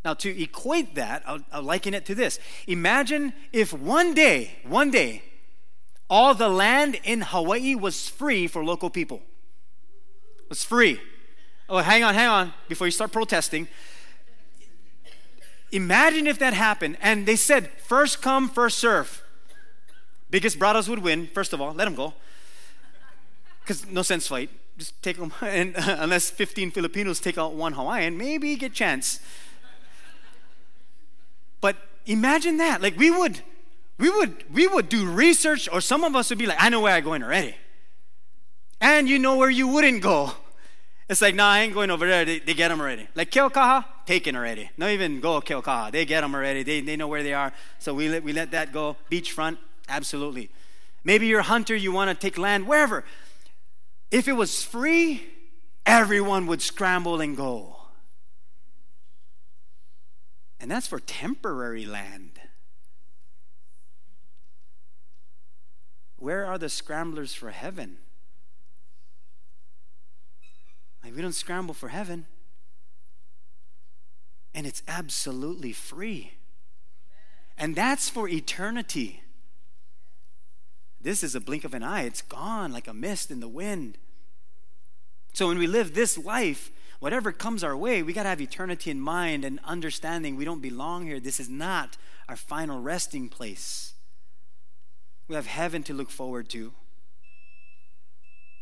[0.04, 2.38] Now, to equate that, I'll, I'll, liken it to this.
[2.66, 5.22] Imagine if one day, one day,
[6.08, 9.20] all the land in Hawaii was free for local people.
[10.48, 11.00] Was free.
[11.68, 13.68] Oh, hang on, hang on, before you start protesting.
[15.70, 19.22] Imagine if that happened and they said, first come, first serve.
[20.30, 22.14] Biggest brothers would win, first of all, let them go.
[23.60, 24.50] Because no sense fight.
[24.78, 29.20] Just take them, and uh, unless 15 Filipinos take out one Hawaiian, maybe get chance.
[31.60, 32.82] But imagine that.
[32.82, 33.40] Like we would,
[33.98, 36.80] we would, we would do research, or some of us would be like, I know
[36.80, 37.54] where I'm going already.
[38.80, 40.32] And you know where you wouldn't go.
[41.08, 42.24] It's like, nah, I ain't going over there.
[42.24, 43.08] They, they get them already.
[43.16, 44.70] Like Keaukaha, taken already.
[44.76, 45.90] Not even go Keaukaha.
[45.90, 46.62] They get them already.
[46.62, 47.52] They, they know where they are.
[47.80, 48.96] So we let, we let that go.
[49.10, 50.50] Beachfront, absolutely.
[51.02, 53.04] Maybe you're a hunter, you want to take land, wherever.
[54.10, 55.24] If it was free,
[55.84, 57.76] everyone would scramble and go.
[60.60, 62.32] And that's for temporary land.
[66.16, 67.96] Where are the scramblers for heaven?
[71.02, 72.26] Like, we don't scramble for heaven.
[74.54, 76.34] And it's absolutely free.
[77.56, 79.22] And that's for eternity.
[81.00, 83.96] This is a blink of an eye, it's gone like a mist in the wind.
[85.32, 86.70] So when we live this life,
[87.00, 90.62] whatever comes our way, we got to have eternity in mind and understanding we don't
[90.62, 91.18] belong here.
[91.18, 91.96] This is not
[92.28, 93.94] our final resting place.
[95.26, 96.72] We have heaven to look forward to.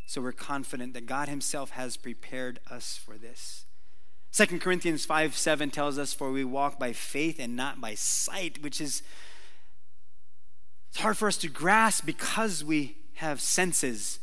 [0.07, 3.67] So we're confident that God Himself has prepared us for this.
[4.33, 8.63] 2 Corinthians 5 7 tells us, For we walk by faith and not by sight,
[8.63, 9.03] which is
[10.91, 14.19] it's hard for us to grasp because we have senses.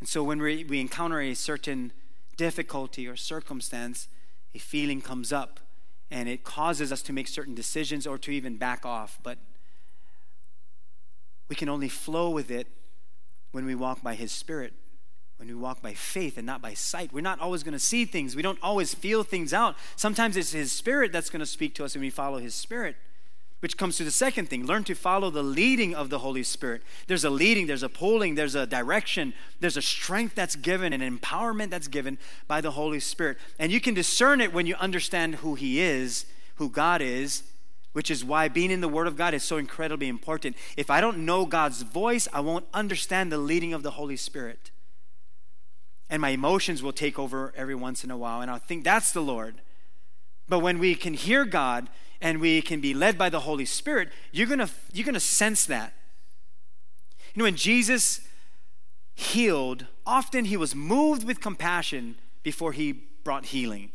[0.00, 1.92] And so when we, we encounter a certain
[2.38, 4.08] difficulty or circumstance,
[4.54, 5.60] a feeling comes up
[6.10, 9.18] and it causes us to make certain decisions or to even back off.
[9.22, 9.36] But
[11.50, 12.68] we can only flow with it
[13.52, 14.72] when we walk by His Spirit
[15.38, 17.12] when we walk by faith and not by sight.
[17.12, 18.34] We're not always going to see things.
[18.34, 19.76] We don't always feel things out.
[19.94, 22.96] Sometimes it's His Spirit that's going to speak to us and we follow His Spirit.
[23.60, 26.82] Which comes to the second thing learn to follow the leading of the Holy Spirit.
[27.08, 31.00] There's a leading, there's a pulling, there's a direction, there's a strength that's given, an
[31.00, 33.38] empowerment that's given by the Holy Spirit.
[33.58, 37.42] And you can discern it when you understand who He is, who God is,
[37.92, 40.56] which is why being in the Word of God is so incredibly important.
[40.76, 44.70] If I don't know God's voice, I won't understand the leading of the Holy Spirit
[46.10, 49.12] and my emotions will take over every once in a while, and I'll think that's
[49.12, 49.60] the Lord.
[50.48, 51.88] But when we can hear God
[52.20, 55.92] and we can be led by the Holy Spirit, you're gonna, you're gonna sense that.
[57.34, 58.20] You know, when Jesus
[59.14, 62.92] healed, often he was moved with compassion before he
[63.24, 63.90] brought healing.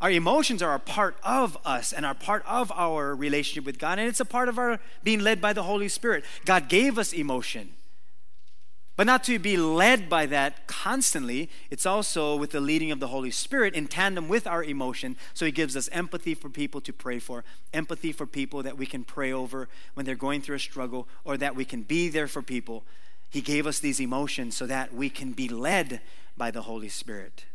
[0.00, 3.98] Our emotions are a part of us and are part of our relationship with God,
[3.98, 6.24] and it's a part of our being led by the Holy Spirit.
[6.44, 7.70] God gave us emotion.
[8.96, 13.08] But not to be led by that constantly, it's also with the leading of the
[13.08, 15.16] Holy Spirit in tandem with our emotion.
[15.32, 18.86] So He gives us empathy for people to pray for, empathy for people that we
[18.86, 22.28] can pray over when they're going through a struggle, or that we can be there
[22.28, 22.84] for people.
[23.30, 26.00] He gave us these emotions so that we can be led
[26.36, 27.46] by the Holy Spirit.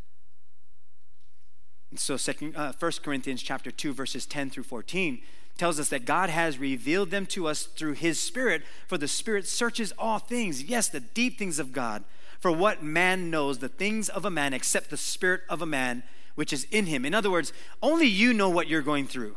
[1.89, 5.21] And so, second, uh, 1 Corinthians chapter 2, verses 10 through 14
[5.59, 9.47] tells us that God has revealed them to us through his Spirit, for the Spirit
[9.47, 12.03] searches all things, yes, the deep things of God.
[12.39, 16.03] For what man knows the things of a man except the Spirit of a man
[16.35, 17.05] which is in him?
[17.05, 17.51] In other words,
[17.83, 19.35] only you know what you're going through.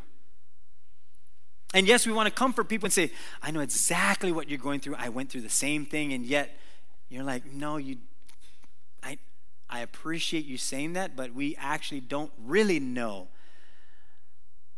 [1.75, 3.11] And yes, we want to comfort people and say,
[3.43, 4.95] I know exactly what you're going through.
[4.97, 6.57] I went through the same thing, and yet
[7.09, 7.97] you're like, no, you
[9.03, 9.19] I
[9.69, 13.29] I appreciate you saying that, but we actually don't really know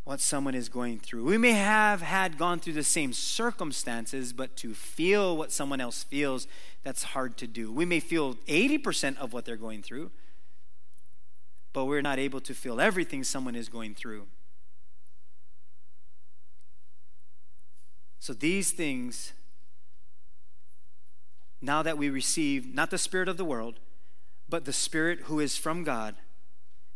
[0.04, 1.24] what someone is going through.
[1.24, 6.04] We may have had gone through the same circumstances, but to feel what someone else
[6.04, 6.46] feels,
[6.82, 7.72] that's hard to do.
[7.72, 10.10] We may feel 80% of what they're going through,
[11.72, 14.26] but we're not able to feel everything someone is going through.
[18.20, 19.32] So these things,
[21.62, 23.80] now that we receive not the Spirit of the world,
[24.50, 26.14] but the Spirit who is from God,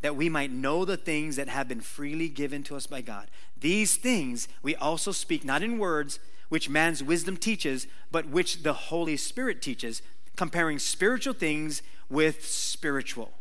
[0.01, 3.29] that we might know the things that have been freely given to us by God.
[3.59, 8.73] These things we also speak not in words which man's wisdom teaches, but which the
[8.73, 10.01] Holy Spirit teaches,
[10.37, 13.33] comparing spiritual things with spiritual.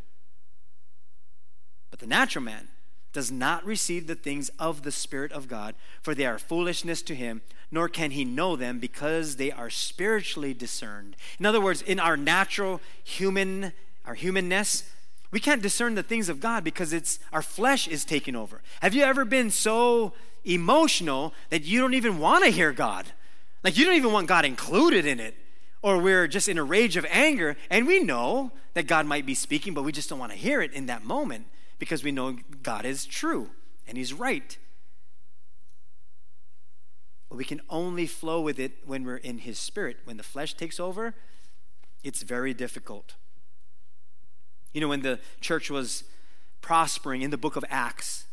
[1.89, 2.67] But the natural man
[3.13, 7.15] does not receive the things of the Spirit of God, for they are foolishness to
[7.15, 7.41] him,
[7.71, 11.15] nor can he know them because they are spiritually discerned.
[11.39, 13.71] In other words, in our natural human,
[14.05, 14.83] our humanness,
[15.31, 18.61] we can't discern the things of God because it's our flesh is taking over.
[18.81, 20.13] Have you ever been so
[20.45, 23.07] emotional that you don't even want to hear God?
[23.63, 25.35] Like you don't even want God included in it.
[25.81, 29.35] Or we're just in a rage of anger and we know that God might be
[29.35, 31.45] speaking, but we just don't want to hear it in that moment
[31.79, 33.51] because we know God is true
[33.87, 34.57] and He's right.
[37.29, 39.97] But we can only flow with it when we're in His Spirit.
[40.05, 41.13] When the flesh takes over,
[42.03, 43.15] it's very difficult.
[44.77, 46.03] You know, when the church was
[46.61, 48.25] prospering in the book of Acts,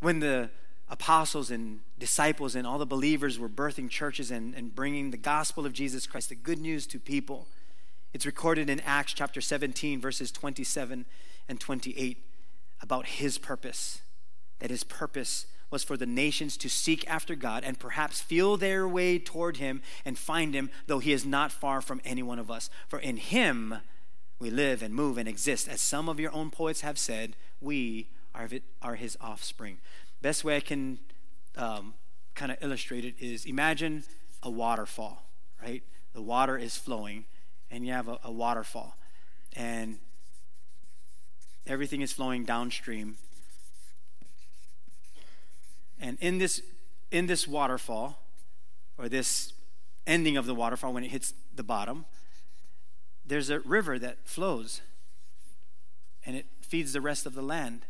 [0.00, 0.48] when the
[0.88, 5.66] apostles and disciples and all the believers were birthing churches and, and bringing the gospel
[5.66, 7.46] of Jesus Christ, the good news to people,
[8.14, 11.04] it's recorded in Acts chapter 17, verses 27
[11.46, 12.24] and 28
[12.80, 14.00] about his purpose.
[14.60, 18.88] That his purpose was for the nations to seek after God and perhaps feel their
[18.88, 22.50] way toward him and find him, though he is not far from any one of
[22.50, 22.70] us.
[22.88, 23.80] For in him,
[24.38, 25.68] we live and move and exist.
[25.68, 28.48] As some of your own poets have said, we are,
[28.82, 29.78] are his offspring.
[30.22, 30.98] Best way I can
[31.56, 31.94] um,
[32.34, 34.04] kind of illustrate it is imagine
[34.42, 35.24] a waterfall,
[35.62, 35.82] right?
[36.12, 37.24] The water is flowing,
[37.70, 38.96] and you have a, a waterfall,
[39.54, 39.98] and
[41.66, 43.16] everything is flowing downstream.
[46.00, 46.62] And in this
[47.10, 48.22] in this waterfall,
[48.96, 49.52] or this
[50.06, 52.04] ending of the waterfall when it hits the bottom,
[53.28, 54.80] there's a river that flows
[56.24, 57.86] and it feeds the rest of the land.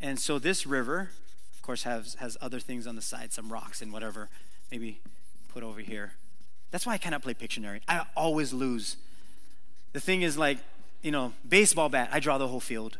[0.00, 1.10] And so this river,
[1.54, 4.28] of course, has, has other things on the side, some rocks and whatever,
[4.70, 5.00] maybe
[5.48, 6.14] put over here.
[6.70, 7.80] That's why I cannot play Pictionary.
[7.88, 8.96] I always lose.
[9.92, 10.58] The thing is, like,
[11.02, 12.98] you know, baseball bat, I draw the whole field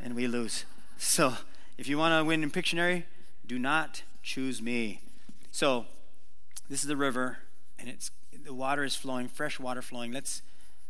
[0.00, 0.64] and we lose.
[0.98, 1.34] So
[1.78, 3.04] if you want to win in Pictionary,
[3.46, 5.00] do not choose me.
[5.50, 5.86] So
[6.68, 7.38] this is the river,
[7.78, 8.10] and it's
[8.44, 10.12] the water is flowing, fresh water flowing.
[10.12, 10.42] Let's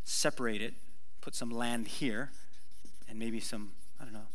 [0.04, 0.74] separate it,
[1.20, 2.30] put some land here,
[3.08, 4.28] and maybe some, I don't know,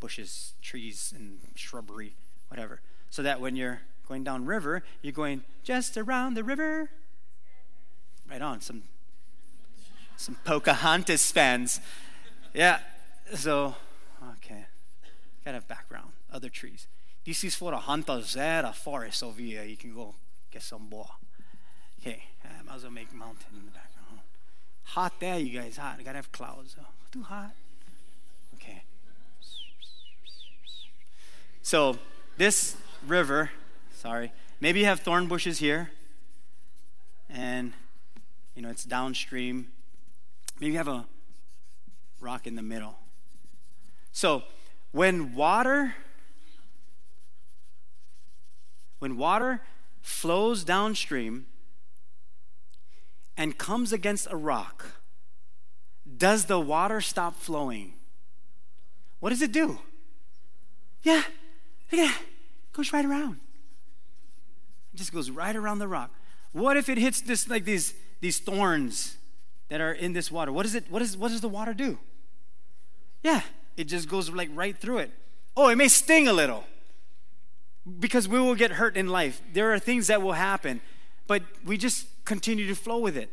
[0.00, 2.14] bushes, trees, and shrubbery,
[2.48, 2.80] whatever.
[3.10, 6.90] So that when you're going down river, you're going just around the river.
[8.28, 8.82] Right on, some
[10.20, 11.80] some Pocahontas fans.
[12.52, 12.80] Yeah.
[13.34, 13.74] So,
[14.36, 14.66] okay.
[15.44, 16.86] Gotta have background, other trees.
[17.24, 19.64] This is for the hunters there, a forest over here.
[19.64, 20.14] You can go
[20.50, 21.08] get some boar.
[22.00, 24.20] Okay, I might as well make mountain in the background.
[24.84, 25.76] Hot there, you guys.
[25.76, 25.96] Hot.
[25.98, 26.76] I gotta have clouds.
[26.80, 27.52] Oh, too hot.
[28.54, 28.82] Okay.
[31.62, 31.98] So
[32.38, 32.76] this
[33.06, 33.50] river,
[33.94, 35.90] sorry, maybe you have thorn bushes here,
[37.28, 37.74] and
[38.54, 39.68] you know it's downstream.
[40.58, 41.04] Maybe you have a
[42.20, 42.98] rock in the middle.
[44.12, 44.42] So
[44.92, 45.94] when water
[48.98, 49.62] when water
[50.02, 51.46] flows downstream
[53.40, 55.00] and comes against a rock,
[56.18, 57.94] does the water stop flowing?
[59.18, 59.78] What does it do?
[61.02, 61.22] Yeah,
[61.90, 62.20] that.
[62.20, 63.40] It goes right around.
[64.92, 66.10] It just goes right around the rock.
[66.52, 69.16] What if it hits this like these these thorns
[69.70, 70.52] that are in this water?
[70.52, 70.84] What is it?
[70.90, 71.98] What is what does the water do?
[73.22, 73.40] Yeah,
[73.78, 75.12] it just goes like right through it.
[75.56, 76.64] Oh, it may sting a little
[77.98, 79.40] because we will get hurt in life.
[79.54, 80.82] There are things that will happen,
[81.26, 83.28] but we just continue to flow with it.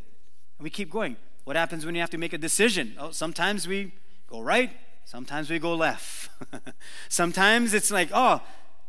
[0.57, 1.17] And we keep going.
[1.43, 2.95] What happens when you have to make a decision?
[2.97, 3.91] Oh, sometimes we
[4.25, 4.71] go right,
[5.05, 6.31] sometimes we go left.
[7.07, 8.41] sometimes it's like, oh,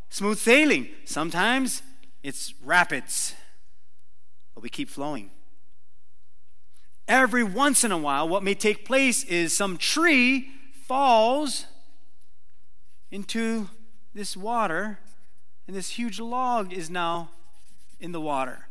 [0.09, 0.89] smooth sailing.
[1.05, 1.83] Sometimes
[2.23, 3.35] it's rapids.
[4.55, 5.29] But we keep flowing.
[7.07, 10.49] Every once in a while, what may take place is some tree
[10.87, 11.67] falls
[13.11, 13.69] into
[14.15, 15.01] this water
[15.67, 17.29] and this huge log is now
[18.01, 18.68] in the water.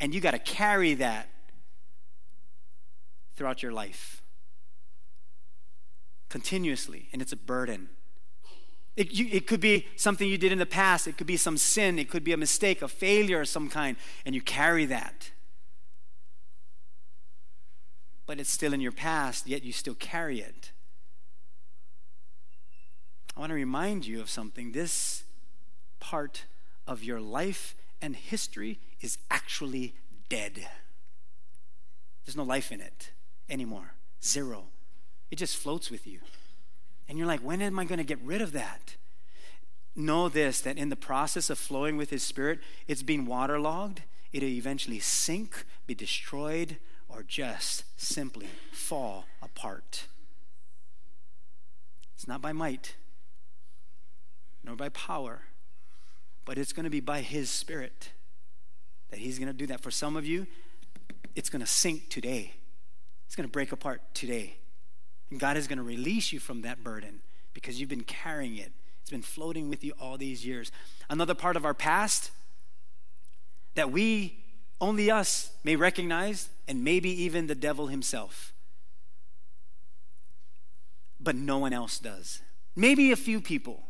[0.00, 1.28] And you got to carry that
[3.36, 4.20] throughout your life
[6.30, 7.88] continuously, and it's a burden.
[8.96, 11.06] It, you, it, could be something you did in the past.
[11.06, 11.98] It could be some sin.
[11.98, 15.30] It could be a mistake, a failure of some kind, and you carry that.
[18.26, 20.70] But it's still in your past, yet you still carry it.
[23.36, 24.72] I want to remind you of something.
[24.72, 25.24] This
[25.98, 26.44] part
[26.86, 29.94] of your life and history is actually
[30.28, 30.68] dead.
[32.24, 33.10] There's no life in it
[33.48, 33.94] anymore.
[34.22, 34.64] Zero.
[35.30, 36.20] It just floats with you.
[37.08, 38.96] And you're like, when am I going to get rid of that?
[39.96, 44.02] Know this that in the process of flowing with His Spirit, it's being waterlogged.
[44.32, 46.76] It'll eventually sink, be destroyed,
[47.08, 50.06] or just simply fall apart.
[52.14, 52.94] It's not by might,
[54.62, 55.42] nor by power,
[56.44, 58.12] but it's going to be by His Spirit
[59.10, 59.80] that He's going to do that.
[59.80, 60.46] For some of you,
[61.34, 62.54] it's going to sink today,
[63.26, 64.56] it's going to break apart today.
[65.30, 67.20] And God is going to release you from that burden
[67.54, 68.72] because you've been carrying it.
[69.00, 70.72] It's been floating with you all these years.
[71.08, 72.32] Another part of our past
[73.74, 74.42] that we,
[74.80, 78.52] only us, may recognize, and maybe even the devil himself.
[81.20, 82.40] But no one else does.
[82.74, 83.84] Maybe a few people.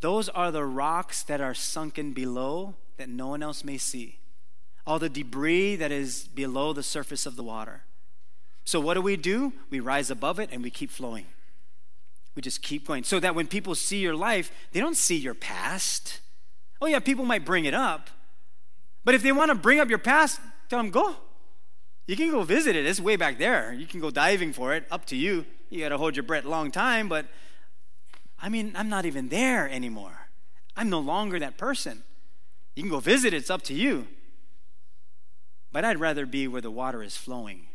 [0.00, 4.18] Those are the rocks that are sunken below that no one else may see.
[4.86, 7.82] All the debris that is below the surface of the water.
[8.64, 9.52] So, what do we do?
[9.68, 11.26] We rise above it and we keep flowing.
[12.34, 13.04] We just keep going.
[13.04, 16.20] So that when people see your life, they don't see your past.
[16.80, 18.08] Oh, yeah, people might bring it up.
[19.04, 21.16] But if they want to bring up your past, tell them, go.
[22.06, 22.86] You can go visit it.
[22.86, 23.72] It's way back there.
[23.72, 24.84] You can go diving for it.
[24.90, 25.44] Up to you.
[25.68, 27.26] You got to hold your breath a long time, but
[28.42, 30.28] I mean, I'm not even there anymore.
[30.76, 32.02] I'm no longer that person.
[32.74, 34.06] You can go visit, it's up to you.
[35.72, 37.66] But I'd rather be where the water is flowing,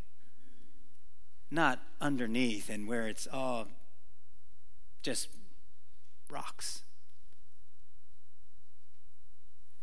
[1.52, 3.68] not underneath and where it's all
[5.02, 5.30] just
[6.30, 6.82] rocks.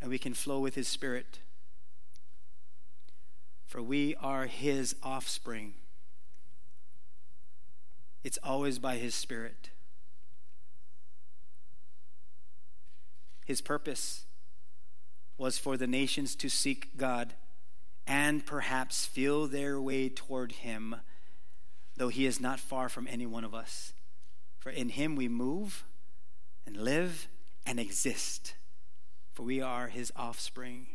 [0.01, 1.39] And we can flow with His Spirit.
[3.66, 5.74] For we are His offspring.
[8.24, 9.70] It's always by His Spirit.
[13.45, 14.24] His purpose
[15.38, 17.34] was for the nations to seek God
[18.07, 20.97] and perhaps feel their way toward Him,
[21.97, 23.93] though He is not far from any one of us.
[24.59, 25.84] For in Him we move
[26.66, 27.28] and live
[27.66, 28.55] and exist,
[29.34, 30.86] for we are His offspring.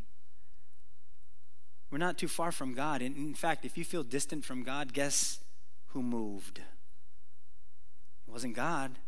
[1.89, 3.02] We're not too far from God.
[3.02, 5.39] And In fact, if you feel distant from God, guess
[5.88, 6.60] who moved?
[6.60, 9.00] It wasn't God.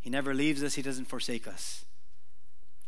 [0.00, 1.85] He never leaves us, He doesn't forsake us.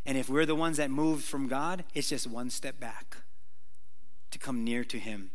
[0.08, 3.18] And if we're the ones that moved from God, it's just one step back
[4.30, 5.30] to come near to Him.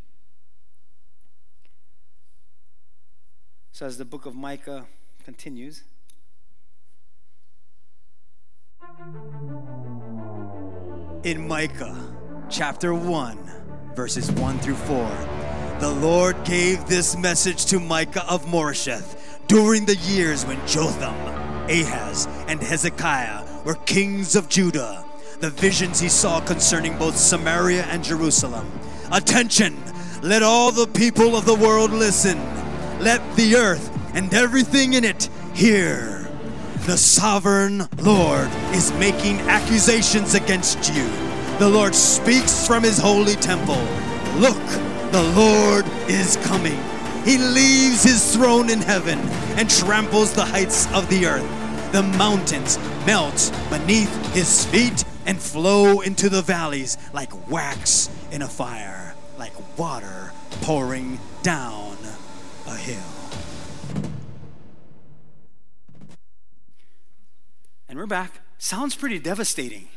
[3.72, 4.88] So, as the book of Micah
[5.24, 5.84] continues,
[11.24, 12.18] in Micah
[12.50, 15.78] chapter 1, verses 1 through 4.
[15.82, 21.14] The Lord gave this message to Micah of Moresheth during the years when Jotham,
[21.70, 25.06] Ahaz, and Hezekiah were kings of Judah.
[25.40, 28.70] The visions he saw concerning both Samaria and Jerusalem.
[29.12, 29.78] Attention!
[30.22, 32.38] Let all the people of the world listen.
[33.00, 36.30] Let the earth and everything in it hear.
[36.86, 41.06] The sovereign Lord is making accusations against you.
[41.60, 43.82] The Lord speaks from his holy temple.
[44.38, 44.64] Look,
[45.12, 46.80] the Lord is coming.
[47.24, 49.20] He leaves his throne in heaven
[49.58, 51.63] and tramples the heights of the earth.
[51.94, 58.48] The mountains melt beneath his feet and flow into the valleys like wax in a
[58.48, 60.32] fire, like water
[60.62, 61.96] pouring down
[62.66, 62.98] a hill.
[67.88, 68.42] and we're back.
[68.58, 69.88] Sounds pretty devastating,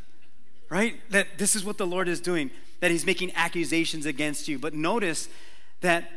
[0.69, 1.01] right?
[1.09, 4.59] That this is what the Lord is doing, that He's making accusations against you.
[4.59, 5.31] But notice
[5.81, 6.11] that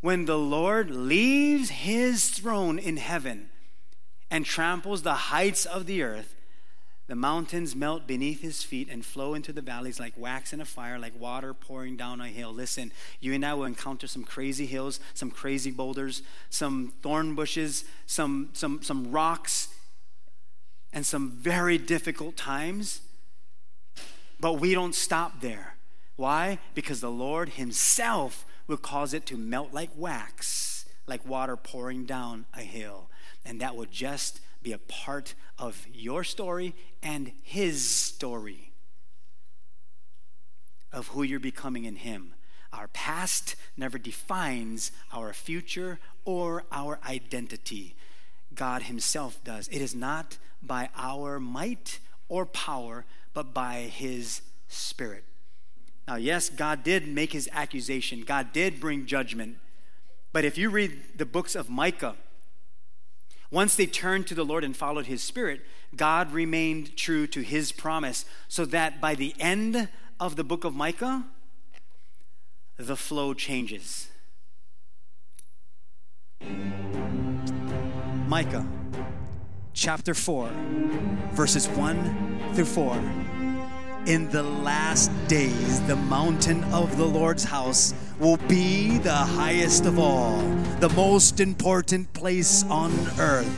[0.00, 3.48] when the Lord leaves His throne in heaven
[4.32, 6.34] and tramples the heights of the earth,
[7.06, 10.64] the mountains melt beneath his feet and flow into the valleys like wax in a
[10.64, 12.50] fire, like water pouring down a hill.
[12.50, 17.84] Listen, you and I will encounter some crazy hills, some crazy boulders, some thorn bushes,
[18.06, 19.68] some, some, some rocks,
[20.94, 23.02] and some very difficult times.
[24.40, 25.74] But we don't stop there.
[26.16, 26.58] Why?
[26.74, 32.46] Because the Lord Himself will cause it to melt like wax, like water pouring down
[32.54, 33.10] a hill.
[33.44, 38.72] And that will just be a part of your story and His story
[40.92, 42.34] of who you're becoming in Him.
[42.72, 47.96] Our past never defines our future or our identity.
[48.54, 49.68] God Himself does.
[49.68, 55.24] It is not by our might or power, but by His Spirit.
[56.08, 59.58] Now, yes, God did make His accusation, God did bring judgment.
[60.32, 62.16] But if you read the books of Micah,
[63.52, 65.60] once they turned to the Lord and followed His Spirit,
[65.94, 69.88] God remained true to His promise, so that by the end
[70.18, 71.26] of the book of Micah,
[72.78, 74.08] the flow changes.
[78.26, 78.66] Micah
[79.74, 80.50] chapter 4,
[81.32, 82.96] verses 1 through 4.
[84.06, 87.92] In the last days, the mountain of the Lord's house
[88.22, 90.40] will be the highest of all,
[90.78, 93.50] the most important place on earth.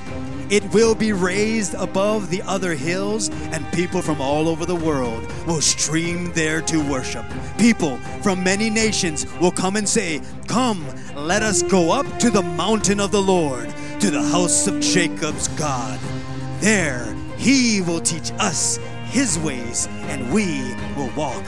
[0.51, 5.23] It will be raised above the other hills, and people from all over the world
[5.47, 7.27] will stream there to worship.
[7.59, 10.83] People from many nations will come and say, Come,
[11.15, 13.69] let us go up to the mountain of the Lord,
[14.01, 16.01] to the house of Jacob's God.
[16.61, 18.79] There, he will teach us
[19.11, 21.45] his ways, and we will walk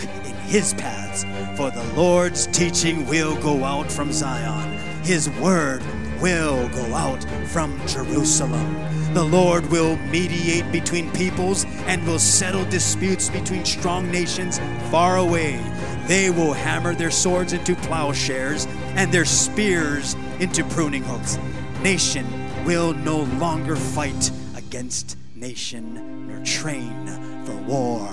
[0.46, 1.24] his paths.
[1.56, 5.82] For the Lord's teaching will go out from Zion, his word
[6.20, 9.14] will go out from Jerusalem.
[9.14, 14.58] The Lord will mediate between peoples and will settle disputes between strong nations
[14.90, 15.58] far away.
[16.06, 21.38] They will hammer their swords into plowshares and their spears into pruning hooks.
[21.82, 22.26] Nation
[22.64, 27.06] will no longer fight against nation nor train
[27.44, 28.08] for war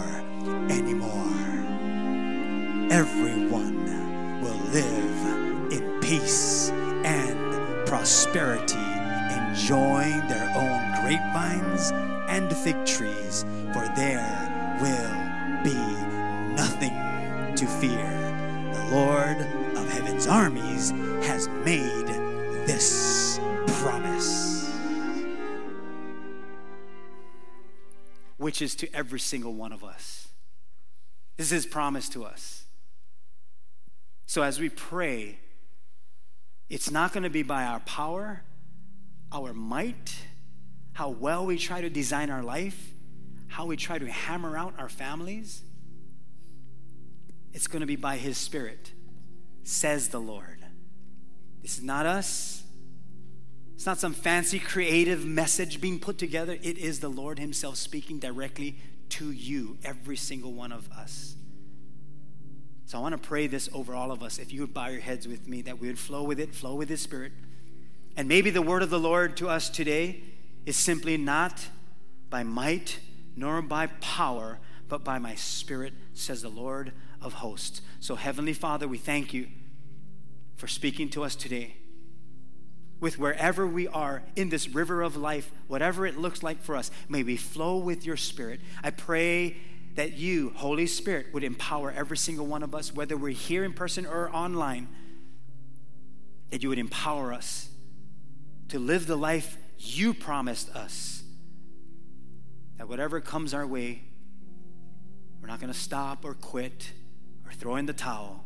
[0.70, 1.53] anymore.
[2.92, 6.70] Everyone will live in peace
[7.04, 11.92] and prosperity, enjoying their own grapevines
[12.30, 15.74] and fig trees, for there will be
[16.56, 16.94] nothing
[17.56, 18.10] to fear.
[18.74, 19.38] The Lord
[19.78, 20.92] of heaven's armies
[21.26, 22.08] has made
[22.68, 24.54] this promise.
[28.44, 30.28] which is to every single one of us.
[31.38, 32.63] This is his promise to us.
[34.26, 35.40] So as we pray,
[36.70, 38.44] it's not going to be by our power,
[39.32, 40.16] our might,
[40.94, 42.92] how well we try to design our life,
[43.48, 45.64] how we try to hammer out our families.
[47.52, 48.92] It's going to be by his spirit,
[49.64, 50.64] says the Lord.
[51.62, 52.64] This is not us.
[53.76, 56.58] It's not some fancy creative message being put together.
[56.62, 58.78] It is the Lord Himself speaking directly
[59.10, 61.36] to you, every single one of us.
[62.86, 64.40] So I want to pray this over all of us.
[64.40, 66.76] If you would bow your heads with me, that we would flow with it, flow
[66.76, 67.32] with His Spirit.
[68.16, 70.22] And maybe the word of the Lord to us today
[70.66, 71.68] is simply not
[72.30, 73.00] by might
[73.36, 77.82] nor by power, but by my Spirit, says the Lord of hosts.
[78.00, 79.48] So, Heavenly Father, we thank you
[80.56, 81.78] for speaking to us today
[83.00, 86.90] with wherever we are in this river of life, whatever it looks like for us.
[87.10, 88.62] May we flow with your Spirit.
[88.82, 89.58] I pray
[89.96, 93.74] that you, Holy Spirit, would empower every single one of us, whether we're here in
[93.74, 94.88] person or online,
[96.50, 97.70] that you would empower us
[98.70, 101.24] to live the life you promised us.
[102.78, 104.04] That whatever comes our way,
[105.42, 106.92] we're not going to stop or quit
[107.46, 108.46] or throw in the towel.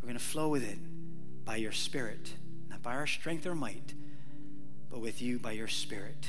[0.00, 0.78] We're going to flow with it
[1.44, 2.32] by your Spirit
[2.72, 3.94] not by our strength or might,
[4.90, 6.26] but with you by your Spirit.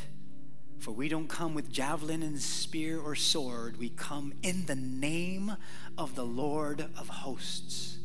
[0.84, 3.78] For we don't come with javelin and spear or sword.
[3.78, 5.56] We come in the name
[5.98, 8.00] of the Lord of hosts,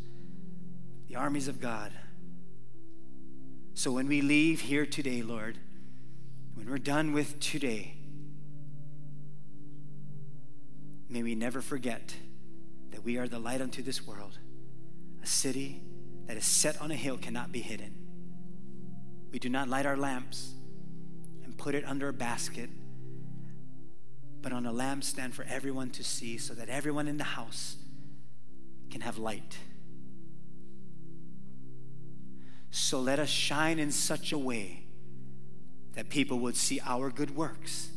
[1.09, 1.91] the armies of God.
[3.75, 5.59] So when we leave here today, Lord,
[6.55, 7.97] when we're done with today,
[11.09, 12.15] may we never forget
[12.93, 14.39] that we are the light unto this world,
[15.21, 15.83] a city
[16.29, 17.93] that is set on a hill cannot be hidden.
[19.33, 20.55] We do not light our lamps
[21.59, 22.71] put it under a basket,
[24.41, 27.77] but on a lampstand for everyone to see so that everyone in the house
[28.91, 29.59] can have light.
[32.71, 34.85] So let us shine in such a way
[35.95, 37.91] that people would see our good works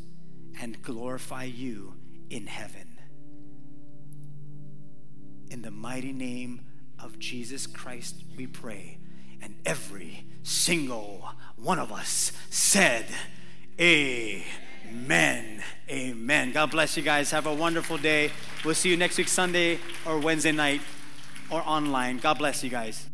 [0.59, 1.93] and glorify you
[2.29, 2.97] in heaven.
[5.49, 6.61] In the mighty name
[6.97, 8.97] of Jesus Christ, we pray.
[9.41, 13.05] And every single one of us said,
[13.79, 15.63] Amen.
[15.89, 16.51] Amen.
[16.51, 17.31] God bless you guys.
[17.31, 18.31] Have a wonderful day.
[18.63, 20.81] We'll see you next week, Sunday or Wednesday night
[21.49, 22.17] or online.
[22.17, 23.07] God bless you guys.